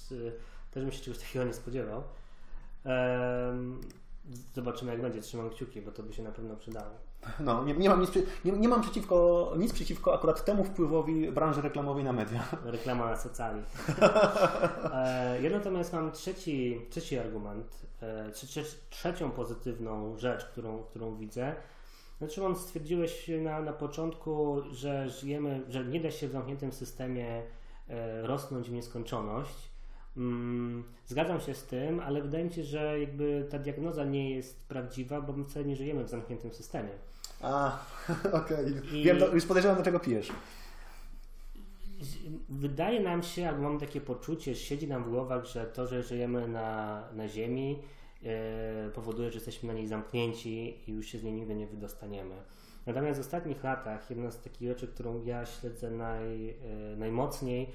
[0.72, 2.04] też bym się czegoś takiego nie spodziewał.
[4.54, 5.22] Zobaczymy jak będzie.
[5.22, 6.92] Trzymam kciuki, bo to by się na pewno przydało.
[7.40, 8.10] No, nie, nie, mam nic,
[8.46, 12.44] nie, nie mam przeciwko, nic przeciwko akurat temu wpływowi branży reklamowej na media.
[12.66, 13.62] Reklama na socjali.
[14.94, 21.56] E, Ja natomiast mam trzeci, trzeci argument, e, trze- trzecią pozytywną rzecz, którą, którą widzę.
[22.18, 27.44] Znaczy, on stwierdziłeś na, na początku, że żyjemy, że nie da się w zamkniętym systemie
[27.90, 29.69] e, rosnąć w nieskończoność.
[30.20, 34.68] Mm, Zgadzam się z tym, ale wydaje mi się, że jakby ta diagnoza nie jest
[34.68, 36.90] prawdziwa, bo my wcale nie żyjemy w zamkniętym systemie.
[37.42, 37.80] A,
[38.42, 38.66] okej.
[38.94, 40.32] I- Wiem, do, już podejrzewam, do czego pijesz.
[42.50, 46.48] Wydaje nam się, albo mamy takie poczucie, siedzi nam w głowach, że to, że żyjemy
[46.48, 47.80] na, na Ziemi,
[48.24, 52.36] e, powoduje, że jesteśmy na niej zamknięci i już się z niej nigdy nie wydostaniemy.
[52.86, 56.56] Natomiast w ostatnich latach jedna z takich rzeczy, którą ja śledzę naj,
[56.98, 57.70] najmocniej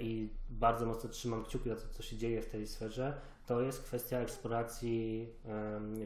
[0.00, 3.82] i bardzo mocno trzymam kciuki za to, co się dzieje w tej sferze, to jest
[3.82, 5.28] kwestia eksploracji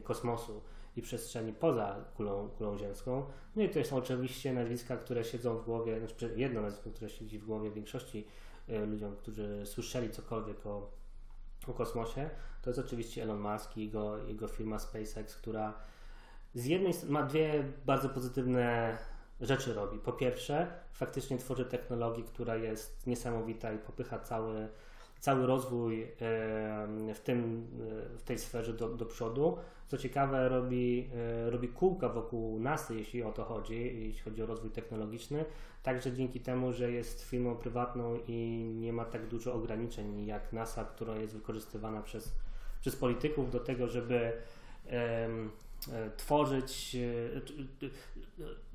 [0.04, 0.62] kosmosu
[0.96, 3.26] i przestrzeni poza kulą, kulą ziemską.
[3.56, 7.38] No i to są oczywiście nazwiska, które siedzą w głowie, znaczy jedno nazwisko, które siedzi
[7.38, 8.26] w głowie większości
[8.68, 10.90] e, ludziom, którzy słyszeli cokolwiek o,
[11.68, 12.30] o kosmosie.
[12.62, 15.74] To jest oczywiście Elon Musk i jego, jego firma SpaceX, która
[16.54, 18.98] z jednej strony ma dwie bardzo pozytywne
[19.40, 19.98] rzeczy robi.
[19.98, 24.68] Po pierwsze, faktycznie tworzy technologię, która jest niesamowita i popycha cały
[25.20, 26.06] cały rozwój
[27.14, 27.66] w, tym,
[28.14, 29.56] e, w tej sferze do, do przodu.
[29.88, 34.46] Co ciekawe, robi, e, robi kółka wokół NASA, jeśli o to chodzi, jeśli chodzi o
[34.46, 35.44] rozwój technologiczny,
[35.82, 40.84] także dzięki temu, że jest firmą prywatną i nie ma tak dużo ograniczeń jak NASA,
[40.84, 42.32] która jest wykorzystywana przez,
[42.80, 44.32] przez polityków do tego, żeby
[46.16, 46.96] tworzyć,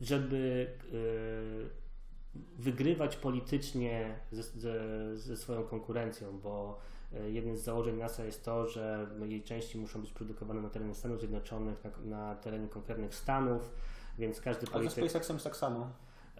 [0.01, 0.67] żeby
[2.57, 6.79] wygrywać politycznie ze, ze, ze, swoją konkurencją, bo
[7.13, 10.95] e, jednym z założeń NASA jest to, że jej części muszą być produkowane na terenie
[10.95, 13.71] Stanów Zjednoczonych, na, na terenie konkretnych stanów,
[14.19, 14.97] więc każdy polityk...
[14.97, 15.89] Ale z SpaceXem jest tak samo.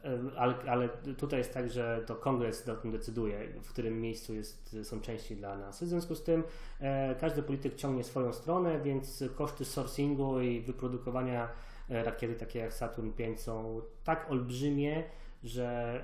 [0.06, 4.34] E, ale, ale, tutaj jest tak, że to kongres o tym decyduje, w którym miejscu
[4.34, 5.84] jest, są części dla nas.
[5.84, 6.44] W związku z tym
[6.80, 11.50] e, każdy polityk ciągnie swoją stronę, więc koszty sourcingu i wyprodukowania
[11.90, 15.04] e, rakiety takie jak Saturn V są tak olbrzymie,
[15.46, 16.02] że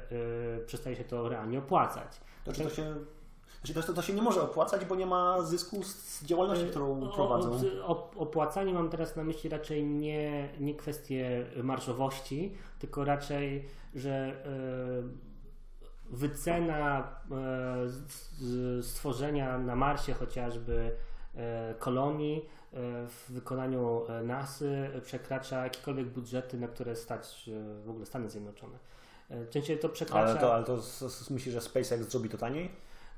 [0.62, 2.22] y, przestaje się to realnie opłacać.
[2.46, 2.96] To, czy to się
[3.64, 7.60] znaczy to, to się nie może opłacać, bo nie ma zysku z działalności, którą prowadzą.
[7.84, 14.44] O, opłacanie mam teraz na myśli raczej nie, nie kwestię marszowości, tylko raczej, że
[16.10, 17.16] y, wycena
[18.80, 20.96] y, stworzenia na Marsie chociażby
[21.80, 22.50] kolonii
[23.08, 27.50] w wykonaniu NASY przekracza jakiekolwiek budżety, na które stać
[27.86, 28.78] w ogóle Stany Zjednoczone.
[29.50, 30.32] Częściej to przekracza...
[30.32, 30.78] Ale to, ale to
[31.30, 32.72] myślisz, że SpaceX zrobi to taniej?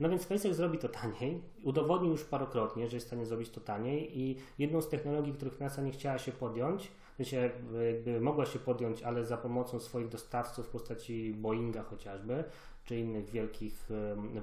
[0.03, 1.41] No więc SpaceX zrobi to taniej.
[1.63, 5.59] Udowodnił już parokrotnie, że jest w stanie zrobić to taniej i jedną z technologii, których
[5.59, 6.91] NASA nie chciała się podjąć,
[7.21, 7.51] się
[7.85, 12.43] jakby mogła się podjąć, ale za pomocą swoich dostawców w postaci Boeinga chociażby,
[12.85, 13.89] czy innych wielkich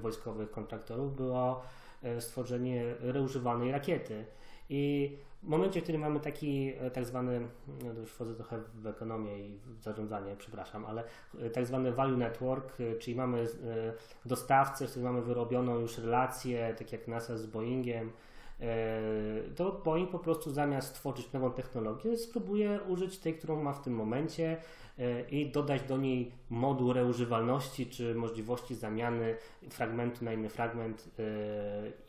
[0.01, 1.61] wojskowych kontraktorów, było
[2.03, 4.25] e, stworzenie reużywanej rakiety.
[4.73, 7.47] I w momencie, w którym mamy taki e, tak zwany,
[7.83, 11.03] no już wchodzę trochę w ekonomię i w zarządzanie, przepraszam, ale
[11.39, 13.47] e, tak zwany value network, e, czyli mamy
[14.25, 18.11] dostawcę, z którym mamy wyrobioną już relację, tak jak NASA z Boeingiem,
[19.55, 23.93] to Boeing po prostu zamiast tworzyć nową technologię, spróbuje użyć tej, którą ma w tym
[23.93, 24.57] momencie
[25.01, 29.35] E, i dodać do niej moduł reużywalności czy możliwości zamiany
[29.69, 31.23] fragmentu na inny fragment e,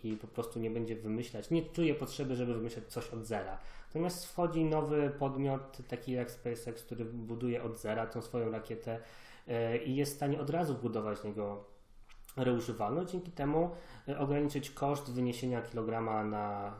[0.04, 3.58] i po prostu nie będzie wymyślać, nie czuje potrzeby, żeby wymyślać coś od zera.
[3.86, 8.98] Natomiast wchodzi nowy podmiot, taki jak SpaceX, który buduje od zera tą swoją rakietę
[9.48, 11.64] e, i jest w stanie od razu budować niego
[12.36, 13.70] reużywalność, dzięki temu
[14.18, 16.74] ograniczyć koszt wyniesienia kilograma na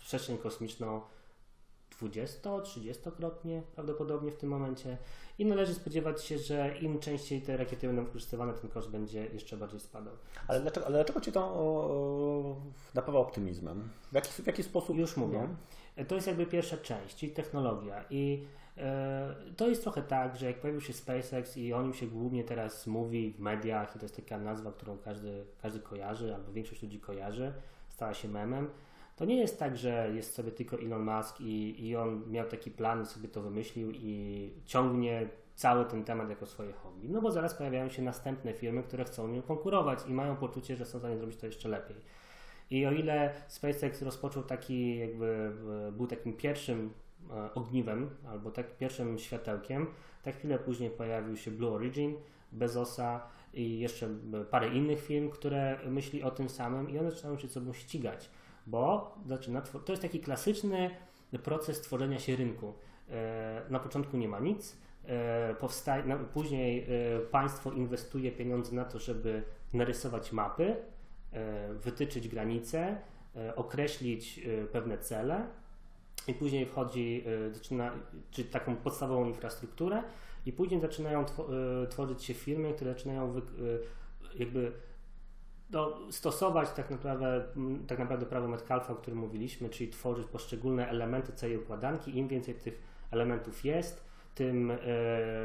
[0.00, 1.00] przestrzeń kosmiczną
[2.02, 4.98] 20-30-krotnie prawdopodobnie w tym momencie
[5.38, 9.56] i należy spodziewać się, że im częściej te rakiety będą wykorzystywane, ten koszt będzie jeszcze
[9.56, 10.14] bardziej spadał.
[10.48, 12.56] Ale dlaczego, ale dlaczego Cię to o,
[12.94, 13.88] napawa optymizmem?
[14.12, 14.98] W jaki, w jaki sposób?
[14.98, 15.48] Już mówię.
[15.96, 16.04] No?
[16.04, 18.67] To jest jakby pierwsza część, czyli technologia i e,
[19.56, 22.86] to jest trochę tak, że jak pojawił się SpaceX i o nim się głównie teraz
[22.86, 27.00] mówi w mediach i to jest taka nazwa, którą każdy, każdy kojarzy albo większość ludzi
[27.00, 27.52] kojarzy,
[27.88, 28.70] stała się memem,
[29.16, 32.70] to nie jest tak, że jest sobie tylko Elon Musk i, i on miał taki
[32.70, 37.08] plan, sobie to wymyślił i ciągnie cały ten temat jako swoje hobby.
[37.08, 40.84] No bo zaraz pojawiają się następne firmy, które chcą nim konkurować i mają poczucie, że
[40.84, 41.96] są w stanie zrobić to jeszcze lepiej.
[42.70, 45.52] I o ile SpaceX rozpoczął taki, jakby
[45.92, 47.07] był takim pierwszym e,
[47.54, 49.86] ogniwem, albo tak pierwszym światełkiem,
[50.22, 52.16] tak chwilę później pojawił się Blue Origin,
[52.52, 53.20] Bezosa
[53.54, 54.08] i jeszcze
[54.50, 58.30] parę innych firm, które myśli o tym samym i one zaczynają się sobą ścigać
[58.68, 60.90] bo zaczyna, to jest taki klasyczny
[61.42, 62.74] proces tworzenia się rynku.
[63.10, 64.76] E, na początku nie ma nic,
[65.06, 70.76] e, powstaje, później e, państwo inwestuje pieniądze na to, żeby narysować mapy,
[71.74, 72.96] wytyczyć granice,
[73.56, 74.40] określić
[74.72, 75.46] pewne cele
[76.28, 77.92] i później wchodzi, zaczyna,
[78.30, 80.02] czy taką podstawową infrastrukturę
[80.46, 81.24] i później zaczynają
[81.90, 83.40] tworzyć się firmy, które zaczynają
[84.34, 84.72] jakby
[85.70, 87.44] no, stosować tak naprawdę,
[87.86, 92.18] tak naprawdę prawo Metcalfa, o którym mówiliśmy, czyli tworzyć poszczególne elementy całej układanki.
[92.18, 94.04] Im więcej tych elementów jest,
[94.34, 94.72] tym,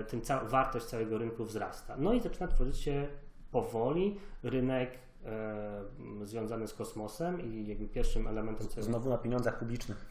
[0.07, 1.95] tym wartość całego rynku wzrasta.
[1.97, 3.07] No i zaczyna tworzyć się
[3.51, 5.84] powoli rynek e,
[6.23, 8.91] związane z kosmosem i jakby pierwszym elementem całego...
[8.91, 10.05] Znowu na pieniądzach publicznych.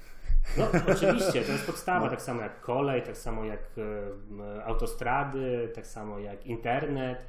[0.59, 2.11] No oczywiście, to jest podstawa, no.
[2.11, 7.27] tak samo jak kolej, tak samo jak e, autostrady, tak samo jak internet.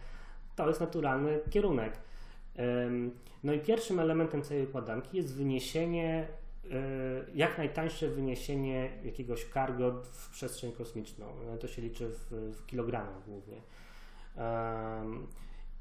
[0.55, 1.93] To jest naturalny kierunek.
[3.43, 6.27] No i pierwszym elementem całej układanki jest wyniesienie,
[6.71, 6.75] e,
[7.35, 11.25] jak najtańsze wyniesienie jakiegoś cargo w przestrzeń kosmiczną.
[11.45, 13.61] No, to się liczy w, w kilogramach głównie.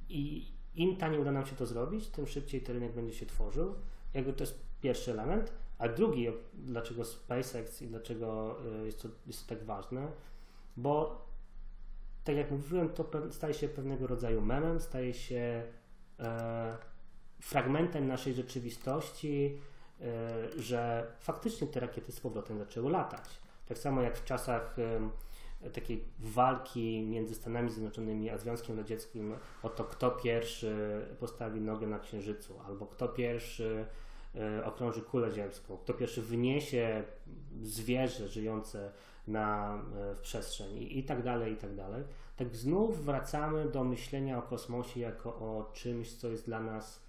[0.08, 3.74] I im taniej uda nam się to zrobić, tym szybciej ten rynek będzie się tworzył.
[4.14, 5.52] Jakby to jest pierwszy element.
[5.82, 10.12] A drugi, dlaczego SpaceX i dlaczego e, jest to, jest to tak ważne,
[10.76, 11.24] bo
[12.24, 15.62] tak jak mówiłem, to staje się pewnego rodzaju memem, staje się
[16.20, 16.76] e,
[17.40, 19.58] fragmentem naszej rzeczywistości,
[20.00, 23.40] e, że faktycznie te rakiety z powrotem zaczęły latać.
[23.66, 29.68] Tak samo jak w czasach e, takiej walki między Stanami Zjednoczonymi a Związkiem Radzieckim o
[29.68, 33.86] to, kto pierwszy postawi nogę na Księżycu, albo kto pierwszy
[34.64, 37.04] okrąży kulę ziemską, kto pierwszy wyniesie
[37.62, 38.92] zwierzę żyjące
[39.26, 39.78] na,
[40.14, 42.04] w przestrzeń i, tak dalej, i tak dalej.
[42.36, 47.06] Tak znów wracamy do myślenia o kosmosie jako o czymś, co jest dla nas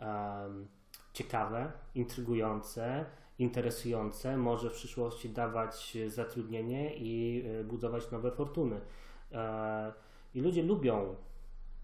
[0.00, 0.68] um,
[1.12, 3.04] ciekawe, intrygujące,
[3.38, 8.80] interesujące, może w przyszłości dawać zatrudnienie i e, budować nowe fortuny.
[9.32, 9.92] E,
[10.34, 11.16] I ludzie lubią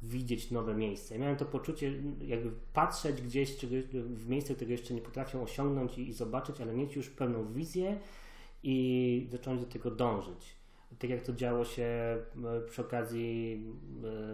[0.03, 1.15] widzieć nowe miejsca.
[1.15, 3.57] Ja miałem to poczucie, jakby patrzeć gdzieś
[3.93, 7.99] w miejsce, którego jeszcze nie potrafią osiągnąć i, i zobaczyć, ale mieć już pewną wizję
[8.63, 10.57] i zacząć do tego dążyć.
[10.99, 12.21] Tak jak to działo się e,
[12.71, 13.61] przy okazji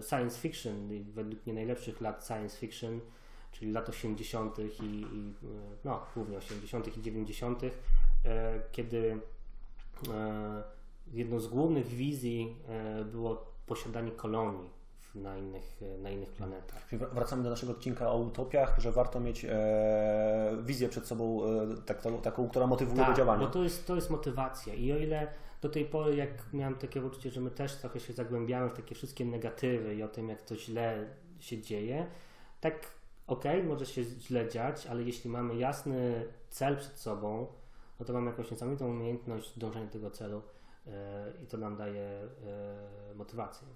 [0.09, 3.01] science fiction, według mnie najlepszych lat science fiction,
[3.53, 4.59] czyli lat 80.
[4.59, 5.33] i, i
[5.85, 6.97] no, głównie 80.
[6.97, 7.71] i 90., e,
[8.73, 9.21] kiedy
[10.09, 10.63] e,
[11.13, 14.78] jedną z głównych wizji e, było posiadanie kolonii
[15.15, 16.89] na innych, na innych planetach.
[17.13, 22.03] Wracamy do naszego odcinka o utopiach, że warto mieć e, wizję przed sobą e, tak,
[22.03, 23.47] taką, taką, która motywuje tak, do działania.
[23.47, 25.27] bo to jest, to jest motywacja i o ile
[25.61, 28.95] do tej pory, jak miałem takie poczucie, że my też trochę się zagłębiamy w takie
[28.95, 31.07] wszystkie negatywy i o tym, jak to źle
[31.41, 32.07] się dzieje,
[32.61, 32.91] tak
[33.27, 37.47] ok, może się źle dziać, ale jeśli mamy jasny cel przed sobą,
[38.01, 40.43] no to mamy jakąś niesamowitą umiejętność dążenia do tego celu
[40.87, 40.93] yy,
[41.45, 42.29] i to nam daje
[43.09, 43.69] yy, motywację.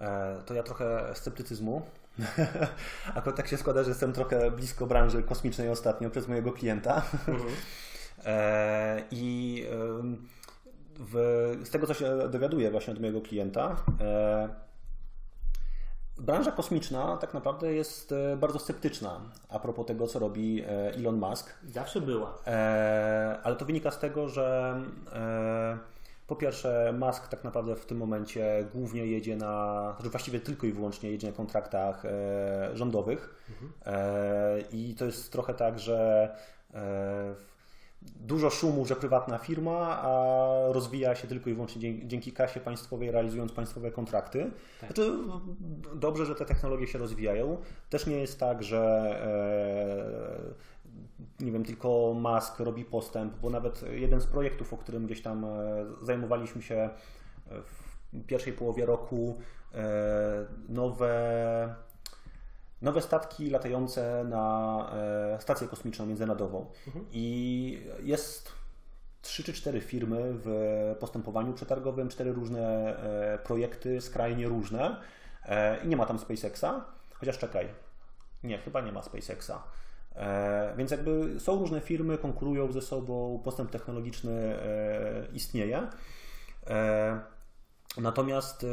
[0.00, 1.82] E, to ja trochę sceptycyzmu.
[3.14, 7.02] Akurat tak się składa, że jestem trochę blisko branży kosmicznej ostatnio przez mojego klienta.
[7.28, 7.50] Mhm.
[8.26, 9.64] E, I
[10.98, 11.14] w,
[11.64, 14.48] z tego, co się dowiaduję właśnie od mojego klienta, e,
[16.16, 20.64] branża kosmiczna tak naprawdę jest bardzo sceptyczna a propos tego, co robi
[20.96, 21.54] Elon Musk.
[21.68, 22.38] Zawsze była.
[23.42, 24.76] Ale to wynika z tego, że
[26.28, 30.72] po pierwsze, Musk tak naprawdę w tym momencie głównie jedzie na, znaczy właściwie tylko i
[30.72, 32.02] wyłącznie jedzie na kontraktach
[32.74, 33.44] rządowych.
[33.50, 33.72] Mhm.
[34.72, 36.28] I to jest trochę tak, że
[38.02, 40.12] dużo szumu, że prywatna firma, a
[40.72, 44.50] rozwija się tylko i wyłącznie dzięki, dzięki kasie państwowej, realizując państwowe kontrakty.
[44.80, 44.88] Tak.
[44.88, 45.12] Znaczy,
[45.94, 47.58] dobrze, że te technologie się rozwijają.
[47.90, 48.80] Też nie jest tak, że
[50.44, 50.54] e,
[51.40, 55.44] nie wiem, tylko Musk robi postęp, bo nawet jeden z projektów, o którym gdzieś tam
[55.44, 55.48] e,
[56.02, 56.90] zajmowaliśmy się
[57.46, 57.88] w
[58.26, 59.38] pierwszej połowie roku,
[59.74, 61.74] e, nowe
[62.82, 64.86] nowe statki latające na
[65.34, 66.66] e, stację kosmiczną międzynarodową.
[66.86, 67.04] Mhm.
[67.12, 68.52] I jest
[69.22, 70.46] trzy czy cztery firmy w
[71.00, 75.00] postępowaniu przetargowym, cztery różne e, projekty, skrajnie różne.
[75.44, 76.84] E, I nie ma tam SpaceXa,
[77.14, 77.68] chociaż czekaj,
[78.42, 79.62] nie, chyba nie ma SpaceXa.
[80.76, 84.56] Więc jakby są różne firmy, konkurują ze sobą, postęp technologiczny
[85.32, 85.88] istnieje.
[87.98, 88.66] Natomiast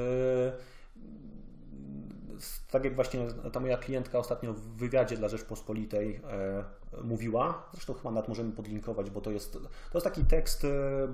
[2.71, 6.63] tak jak właśnie ta moja klientka ostatnio w wywiadzie dla Rzeczpospolitej e,
[7.03, 9.53] mówiła, zresztą chyba nawet możemy podlinkować, bo to jest,
[9.91, 10.69] to jest taki tekst e,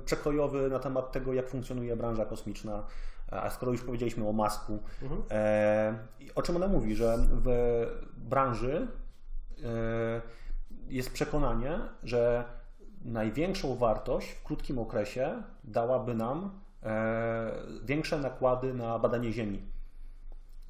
[0.05, 2.84] przekrojowy na temat tego, jak funkcjonuje branża kosmiczna,
[3.32, 5.21] a skoro już powiedzieliśmy o masku, mhm.
[5.32, 5.95] e,
[6.36, 7.49] o czym ona mówi, że w
[8.17, 8.88] branży
[9.63, 10.20] e,
[10.92, 12.44] jest przekonanie, że
[13.06, 17.52] największą wartość w krótkim okresie dałaby nam e,
[17.84, 19.72] większe nakłady na badanie Ziemi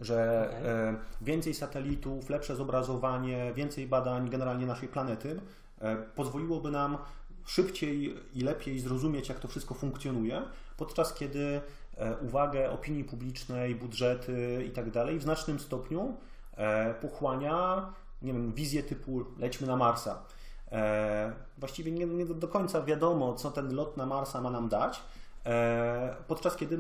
[0.02, 0.96] że okay.
[1.22, 5.42] więcej satelitów, lepsze zobrazowanie, więcej badań generalnie naszej planety
[5.80, 6.98] e, pozwoliłoby nam
[7.46, 10.42] szybciej i lepiej zrozumieć, jak to wszystko funkcjonuje,
[10.78, 11.62] podczas kiedy
[11.98, 16.18] e, uwagę opinii publicznej, budżety i tak dalej w znacznym stopniu
[17.02, 17.86] pochłania
[18.22, 20.24] nie wiem, wizję typu lećmy na Marsa.
[21.58, 25.02] Właściwie nie, nie do końca wiadomo, co ten lot na Marsa ma nam dać,
[25.46, 26.80] E, podczas kiedy e,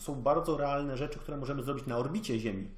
[0.00, 2.68] są bardzo realne rzeczy, które możemy zrobić na orbicie Ziemi.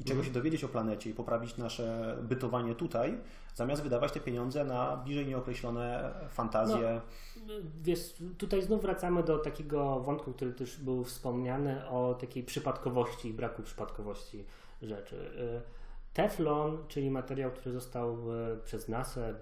[0.00, 3.18] i czego się dowiedzieć o planecie i poprawić nasze bytowanie tutaj,
[3.54, 7.00] zamiast wydawać te pieniądze na bliżej nieokreślone fantazje.
[7.46, 13.28] No, wiesz, tutaj znów wracamy do takiego wątku, który też był wspomniany o takiej przypadkowości
[13.28, 14.44] i braku przypadkowości
[14.82, 15.30] rzeczy.
[16.14, 19.34] Teflon, czyli materiał, który został y, przez NASA y,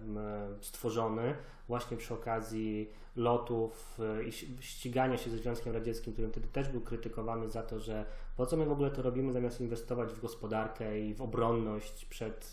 [0.60, 1.34] stworzony
[1.68, 7.50] właśnie przy okazji lotów i ścigania się ze Związkiem Radzieckim, który wtedy też był krytykowany
[7.50, 8.04] za to, że
[8.36, 12.52] po co my w ogóle to robimy, zamiast inwestować w gospodarkę i w obronność przed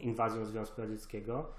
[0.00, 1.52] inwazją Związku Radzieckiego.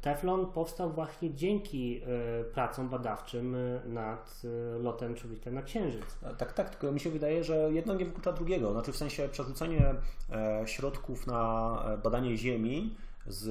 [0.00, 2.02] Teflon powstał właśnie dzięki
[2.40, 6.18] y, pracom badawczym y, nad y, lotem człowieka na Księżyc.
[6.38, 8.72] Tak, tak, tylko mi się wydaje, że jedno nie wyklucza drugiego.
[8.72, 9.94] Znaczy w sensie przerzucenie
[10.32, 13.48] e, środków na e, badanie Ziemi z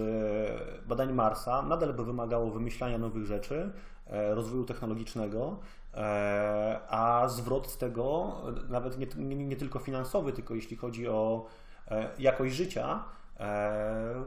[0.88, 3.72] badań Marsa nadal by wymagało wymyślania nowych rzeczy,
[4.08, 5.60] e, rozwoju technologicznego,
[6.90, 8.36] a zwrot z tego,
[8.70, 11.46] nawet nie, nie, nie tylko finansowy, tylko jeśli chodzi o
[12.20, 13.04] jakość życia,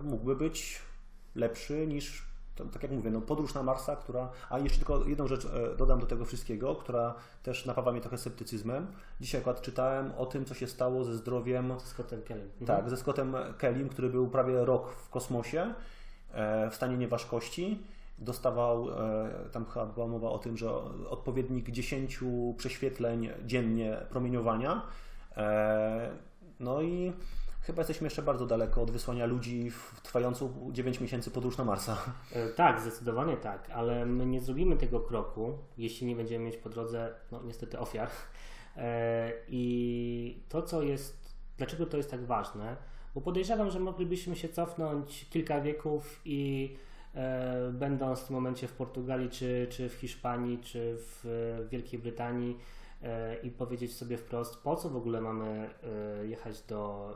[0.03, 0.83] mógłby być
[1.35, 2.23] lepszy niż,
[2.55, 4.29] to, tak jak mówię, no, podróż na Marsa, która.
[4.51, 8.19] A jeszcze tylko jedną rzecz e, dodam do tego wszystkiego, która też napawa mnie trochę
[8.19, 8.87] sceptycyzmem.
[9.21, 11.75] Dzisiaj akurat czytałem o tym, co się stało ze zdrowiem.
[11.81, 12.51] Ze Scottem Kellym.
[12.61, 12.67] Mhm.
[12.67, 15.75] Tak, ze Scottem Kellym, który był prawie rok w kosmosie
[16.33, 17.83] e, w stanie nieważkości.
[18.19, 20.75] Dostawał, e, tam chyba była mowa o tym, że
[21.11, 22.21] odpowiednik 10
[22.57, 24.83] prześwietleń dziennie promieniowania.
[26.61, 27.13] No i
[27.63, 31.97] chyba jesteśmy jeszcze bardzo daleko od wysłania ludzi w trwającą 9 miesięcy podróż na Marsa.
[32.33, 36.69] E, tak, zdecydowanie tak, ale my nie zrobimy tego kroku, jeśli nie będziemy mieć po
[36.69, 38.09] drodze, no niestety, ofiar.
[38.77, 42.77] E, I to, co jest, dlaczego to jest tak ważne,
[43.15, 46.75] bo podejrzewam, że moglibyśmy się cofnąć kilka wieków i
[47.15, 52.59] e, będąc w tym momencie w Portugalii, czy, czy w Hiszpanii, czy w Wielkiej Brytanii,
[53.43, 55.71] i powiedzieć sobie wprost, po co w ogóle mamy
[56.21, 57.11] e, jechać do,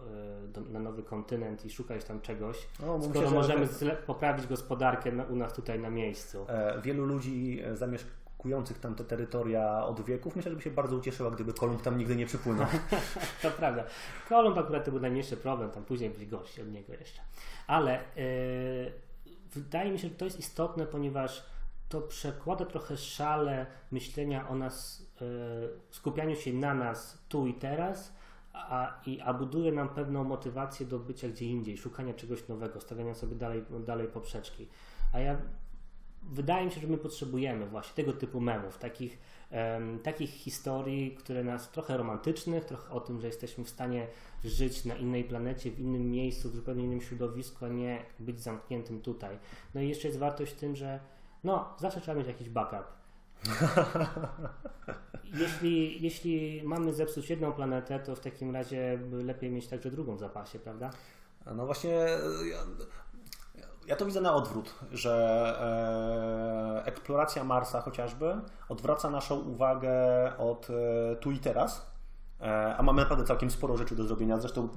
[0.45, 3.97] e, do na nowy kontynent i szukać tam czegoś, o, skoro myślę, możemy że...
[4.07, 6.47] poprawić gospodarkę na, u nas tutaj na miejscu.
[6.83, 11.53] Wielu ludzi zamieszkujących tam te terytoria od wieków, myślę, że by się bardzo ucieszyła, gdyby
[11.53, 12.67] Kolumb tam nigdy nie przypłynął.
[13.43, 13.85] to prawda.
[14.29, 17.21] Kolumb akurat to był najmniejszy problem, tam później byli gorsi od niego jeszcze.
[17.67, 18.93] Ale yy,
[19.55, 21.43] wydaje mi się, że to jest istotne, ponieważ
[21.89, 25.06] to przekłada trochę szale myślenia o nas, e,
[25.91, 28.13] skupianiu się na nas tu i teraz,
[28.53, 33.15] a, i, a buduje nam pewną motywację do bycia gdzie indziej, szukania czegoś nowego, stawiania
[33.15, 34.69] sobie dalej, dalej poprzeczki.
[35.13, 35.37] A ja
[36.23, 39.19] wydaje mi się, że my potrzebujemy właśnie tego typu memów, takich,
[39.51, 44.07] um, takich historii, które nas trochę romantycznych, trochę o tym, że jesteśmy w stanie
[44.45, 49.03] żyć na innej planecie, w innym miejscu, w zupełnie innym środowisku, a nie być zamkniętym
[49.03, 49.39] tutaj.
[49.75, 51.01] No i jeszcze jest wartość w tym, że
[51.45, 53.06] no, zawsze trzeba mieć jakiś backup.
[55.41, 60.21] jeśli, jeśli mamy zepsuć jedną planetę, to w takim razie lepiej mieć także drugą w
[60.21, 60.91] zapasie, prawda?
[61.55, 62.07] No właśnie,
[62.51, 62.59] ja,
[63.87, 65.13] ja to widzę na odwrót, że
[66.83, 69.93] e, eksploracja Marsa chociażby odwraca naszą uwagę
[70.39, 71.91] od e, tu i teraz,
[72.41, 74.39] e, a mamy naprawdę całkiem sporo rzeczy do zrobienia.
[74.39, 74.69] Zresztą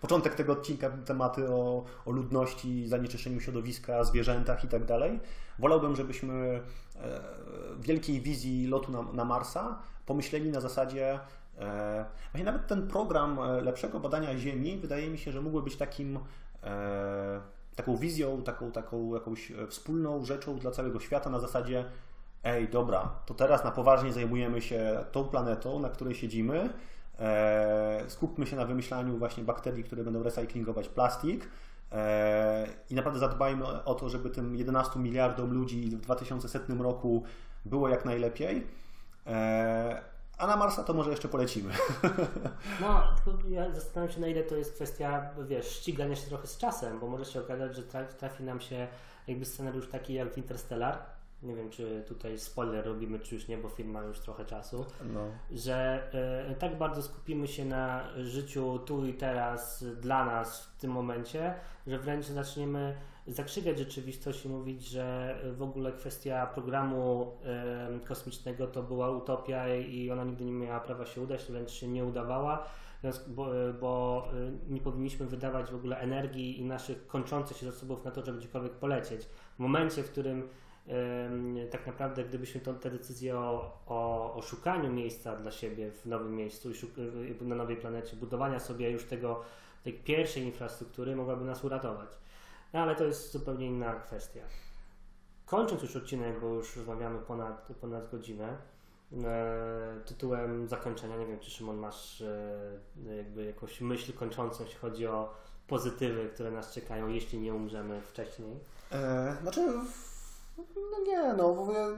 [0.00, 5.20] początek tego odcinka tematy o, o ludności, zanieczyszczeniu środowiska, zwierzętach i tak dalej.
[5.58, 6.60] Wolałbym, żebyśmy
[6.96, 7.20] e,
[7.80, 11.20] wielkiej wizji lotu na, na Marsa pomyśleli na zasadzie
[11.58, 15.76] e, Właśnie nawet ten program e, lepszego badania Ziemi wydaje mi się, że mógłby być
[15.76, 16.18] takim
[17.76, 21.84] taką wizją, taką, taką jakąś wspólną rzeczą dla całego świata na zasadzie
[22.44, 26.70] ej, dobra, to teraz na poważnie zajmujemy się tą planetą, na której siedzimy,
[28.08, 31.48] skupmy się na wymyślaniu właśnie bakterii, które będą recyklingować plastik
[31.92, 37.24] e, i naprawdę zadbajmy o to, żeby tym 11 miliardom ludzi w 2100 roku
[37.64, 38.66] było jak najlepiej.
[39.26, 40.02] E,
[40.38, 41.72] a na Marsa to może jeszcze polecimy.
[42.80, 43.02] No,
[43.48, 47.06] ja zastanawiam się, na ile to jest kwestia, wiesz, ścigania się trochę z czasem, bo
[47.06, 47.82] może się okazać, że
[48.18, 48.88] trafi nam się
[49.26, 50.98] jakby scenariusz taki jak Interstellar,
[51.42, 54.86] nie wiem czy tutaj spoiler robimy, czy już nie, bo film ma już trochę czasu,
[55.14, 55.20] no.
[55.50, 56.08] że
[56.50, 61.54] y, tak bardzo skupimy się na życiu tu i teraz dla nas w tym momencie,
[61.86, 67.32] że wręcz zaczniemy zakrzywać rzeczywistość i mówić, że w ogóle kwestia programu
[68.02, 71.88] y, kosmicznego to była utopia i ona nigdy nie miała prawa się udać, wręcz się
[71.88, 72.66] nie udawała,
[73.26, 74.24] bo, bo
[74.68, 78.72] nie powinniśmy wydawać w ogóle energii i naszych kończących się zasobów na to, żeby gdziekolwiek
[78.72, 79.22] polecieć.
[79.56, 80.48] W momencie, w którym
[81.70, 86.36] tak naprawdę gdybyśmy tą, tę decyzję o, o, o, szukaniu miejsca dla siebie w nowym
[86.36, 86.68] miejscu
[87.40, 89.42] na nowej planecie, budowania sobie już tego,
[89.84, 92.10] tej pierwszej infrastruktury mogłaby nas uratować.
[92.72, 94.40] No ale to jest zupełnie inna kwestia.
[95.46, 98.56] Kończąc już odcinek, bo już rozmawiamy ponad, ponad godzinę,
[100.06, 101.16] tytułem zakończenia.
[101.16, 105.34] Nie wiem, czy Szymon masz e, jakby jakąś myśl kończącą, jeśli chodzi o
[105.66, 108.58] pozytywy, które nas czekają, jeśli nie umrzemy wcześniej.
[108.92, 109.60] E, znaczy,
[110.58, 111.96] no nie, no w ogóle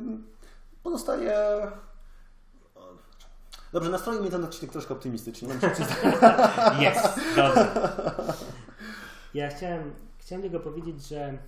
[0.82, 1.32] pozostaje.
[3.72, 5.48] Dobrze, nastroi mnie ten odcinek troszkę optymistycznie.
[6.80, 7.68] Jest, dobrze.
[9.34, 11.38] Ja chciałem, chciałem tylko powiedzieć, że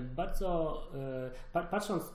[0.00, 2.14] bardzo e, pa- patrząc e,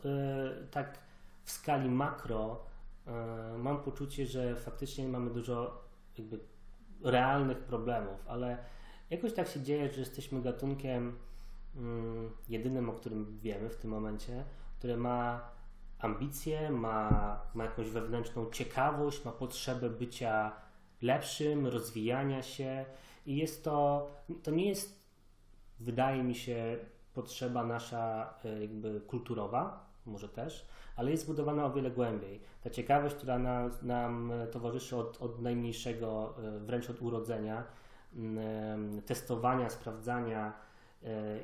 [0.72, 0.98] tak
[1.44, 2.60] w skali makro,
[3.08, 3.12] e,
[3.58, 5.84] mam poczucie, że faktycznie mamy dużo
[6.18, 6.40] jakby
[7.04, 8.58] realnych problemów, ale
[9.10, 11.18] jakoś tak się dzieje, że jesteśmy gatunkiem
[11.76, 14.44] mm, jedynym, o którym wiemy w tym momencie,
[14.80, 15.42] które ma
[16.00, 20.52] ambicje, ma, ma jakąś wewnętrzną ciekawość, ma potrzebę bycia
[21.02, 22.86] lepszym, rozwijania się
[23.26, 24.08] i jest to,
[24.44, 25.04] to nie jest,
[25.80, 26.78] wydaje mi się,
[27.14, 32.42] potrzeba nasza e, jakby kulturowa, może też, ale jest zbudowana o wiele głębiej.
[32.64, 37.64] Ta ciekawość, która nam, nam e, towarzyszy od, od najmniejszego, e, wręcz od urodzenia,
[38.16, 40.54] mm, testowania, sprawdzania e,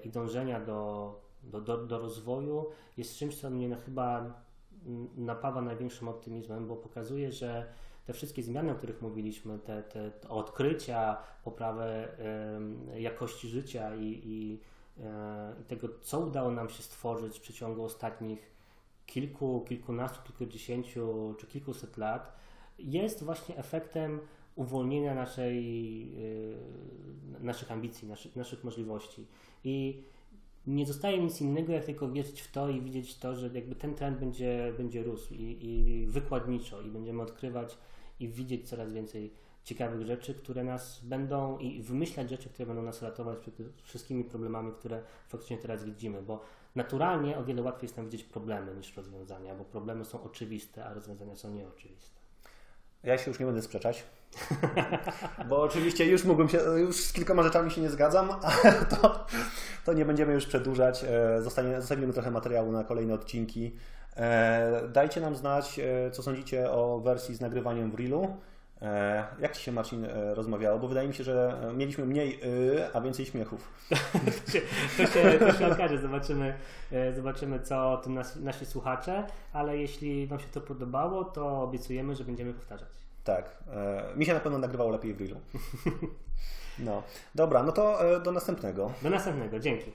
[0.04, 2.66] i dążenia do, do, do, do rozwoju,
[2.98, 4.34] jest czymś, co mnie chyba
[5.18, 7.74] napawa największym optymizmem, bo pokazuje, że
[8.06, 12.08] te wszystkie zmiany, o których mówiliśmy, te, te, odkrycia, poprawę
[12.98, 14.60] jakości życia i,
[15.00, 18.52] e, i tego, co udało nam się stworzyć w przeciągu ostatnich
[19.06, 22.36] kilku, kilkunastu, kilkudziesięciu czy kilkuset lat,
[22.80, 24.20] jest właśnie efektem
[24.56, 26.04] uwolnienia naszej,
[27.40, 29.28] e, naszych ambicji, naszych, naszych możliwości.
[29.64, 30.04] I
[30.68, 33.96] nie zostaje nic innego, jak tylko wierzyć w to i widzieć to, że jakby ten
[33.96, 37.78] trend będzie, będzie rósł i, i wykładniczo i będziemy odkrywać
[38.20, 39.34] i widzieć coraz więcej
[39.64, 44.72] ciekawych rzeczy, które nas będą i wymyślać rzeczy, które będą nas ratować przed wszystkimi problemami,
[44.72, 46.42] które faktycznie teraz widzimy, bo
[46.76, 50.94] naturalnie o wiele łatwiej jest nam widzieć problemy niż rozwiązania, bo problemy są oczywiste, a
[50.94, 52.20] rozwiązania są nieoczywiste.
[53.04, 54.04] Ja się już nie będę sprzeczać.
[55.50, 58.30] Bo oczywiście już mógłbym się, już z kilkoma rzeczami się nie zgadzam,
[58.64, 59.26] ale to,
[59.86, 61.04] to nie będziemy już przedłużać.
[61.04, 63.76] E, Zostanie, zostawimy trochę materiału na kolejne odcinki.
[64.18, 68.38] E, Dajcie nam znać, e, co sądzicie o wersji z nagrywaniem w Reelu.
[69.40, 70.80] Jak Ci się, Marcin, rozmawiało?
[70.80, 73.72] Bo wydaje mi się, że mieliśmy mniej y, a więcej śmiechów.
[74.98, 76.54] To się, to się okaże, zobaczymy,
[77.16, 82.16] zobaczymy co o tym nas, nasi słuchacze, ale jeśli Wam się to podobało, to obiecujemy,
[82.16, 83.09] że będziemy powtarzać.
[83.30, 85.40] Tak, e, mi się na pewno nagrywało lepiej w Reelu.
[86.80, 87.04] No,
[87.36, 88.92] dobra, no to e, do następnego.
[89.02, 89.92] Do następnego, dzięki.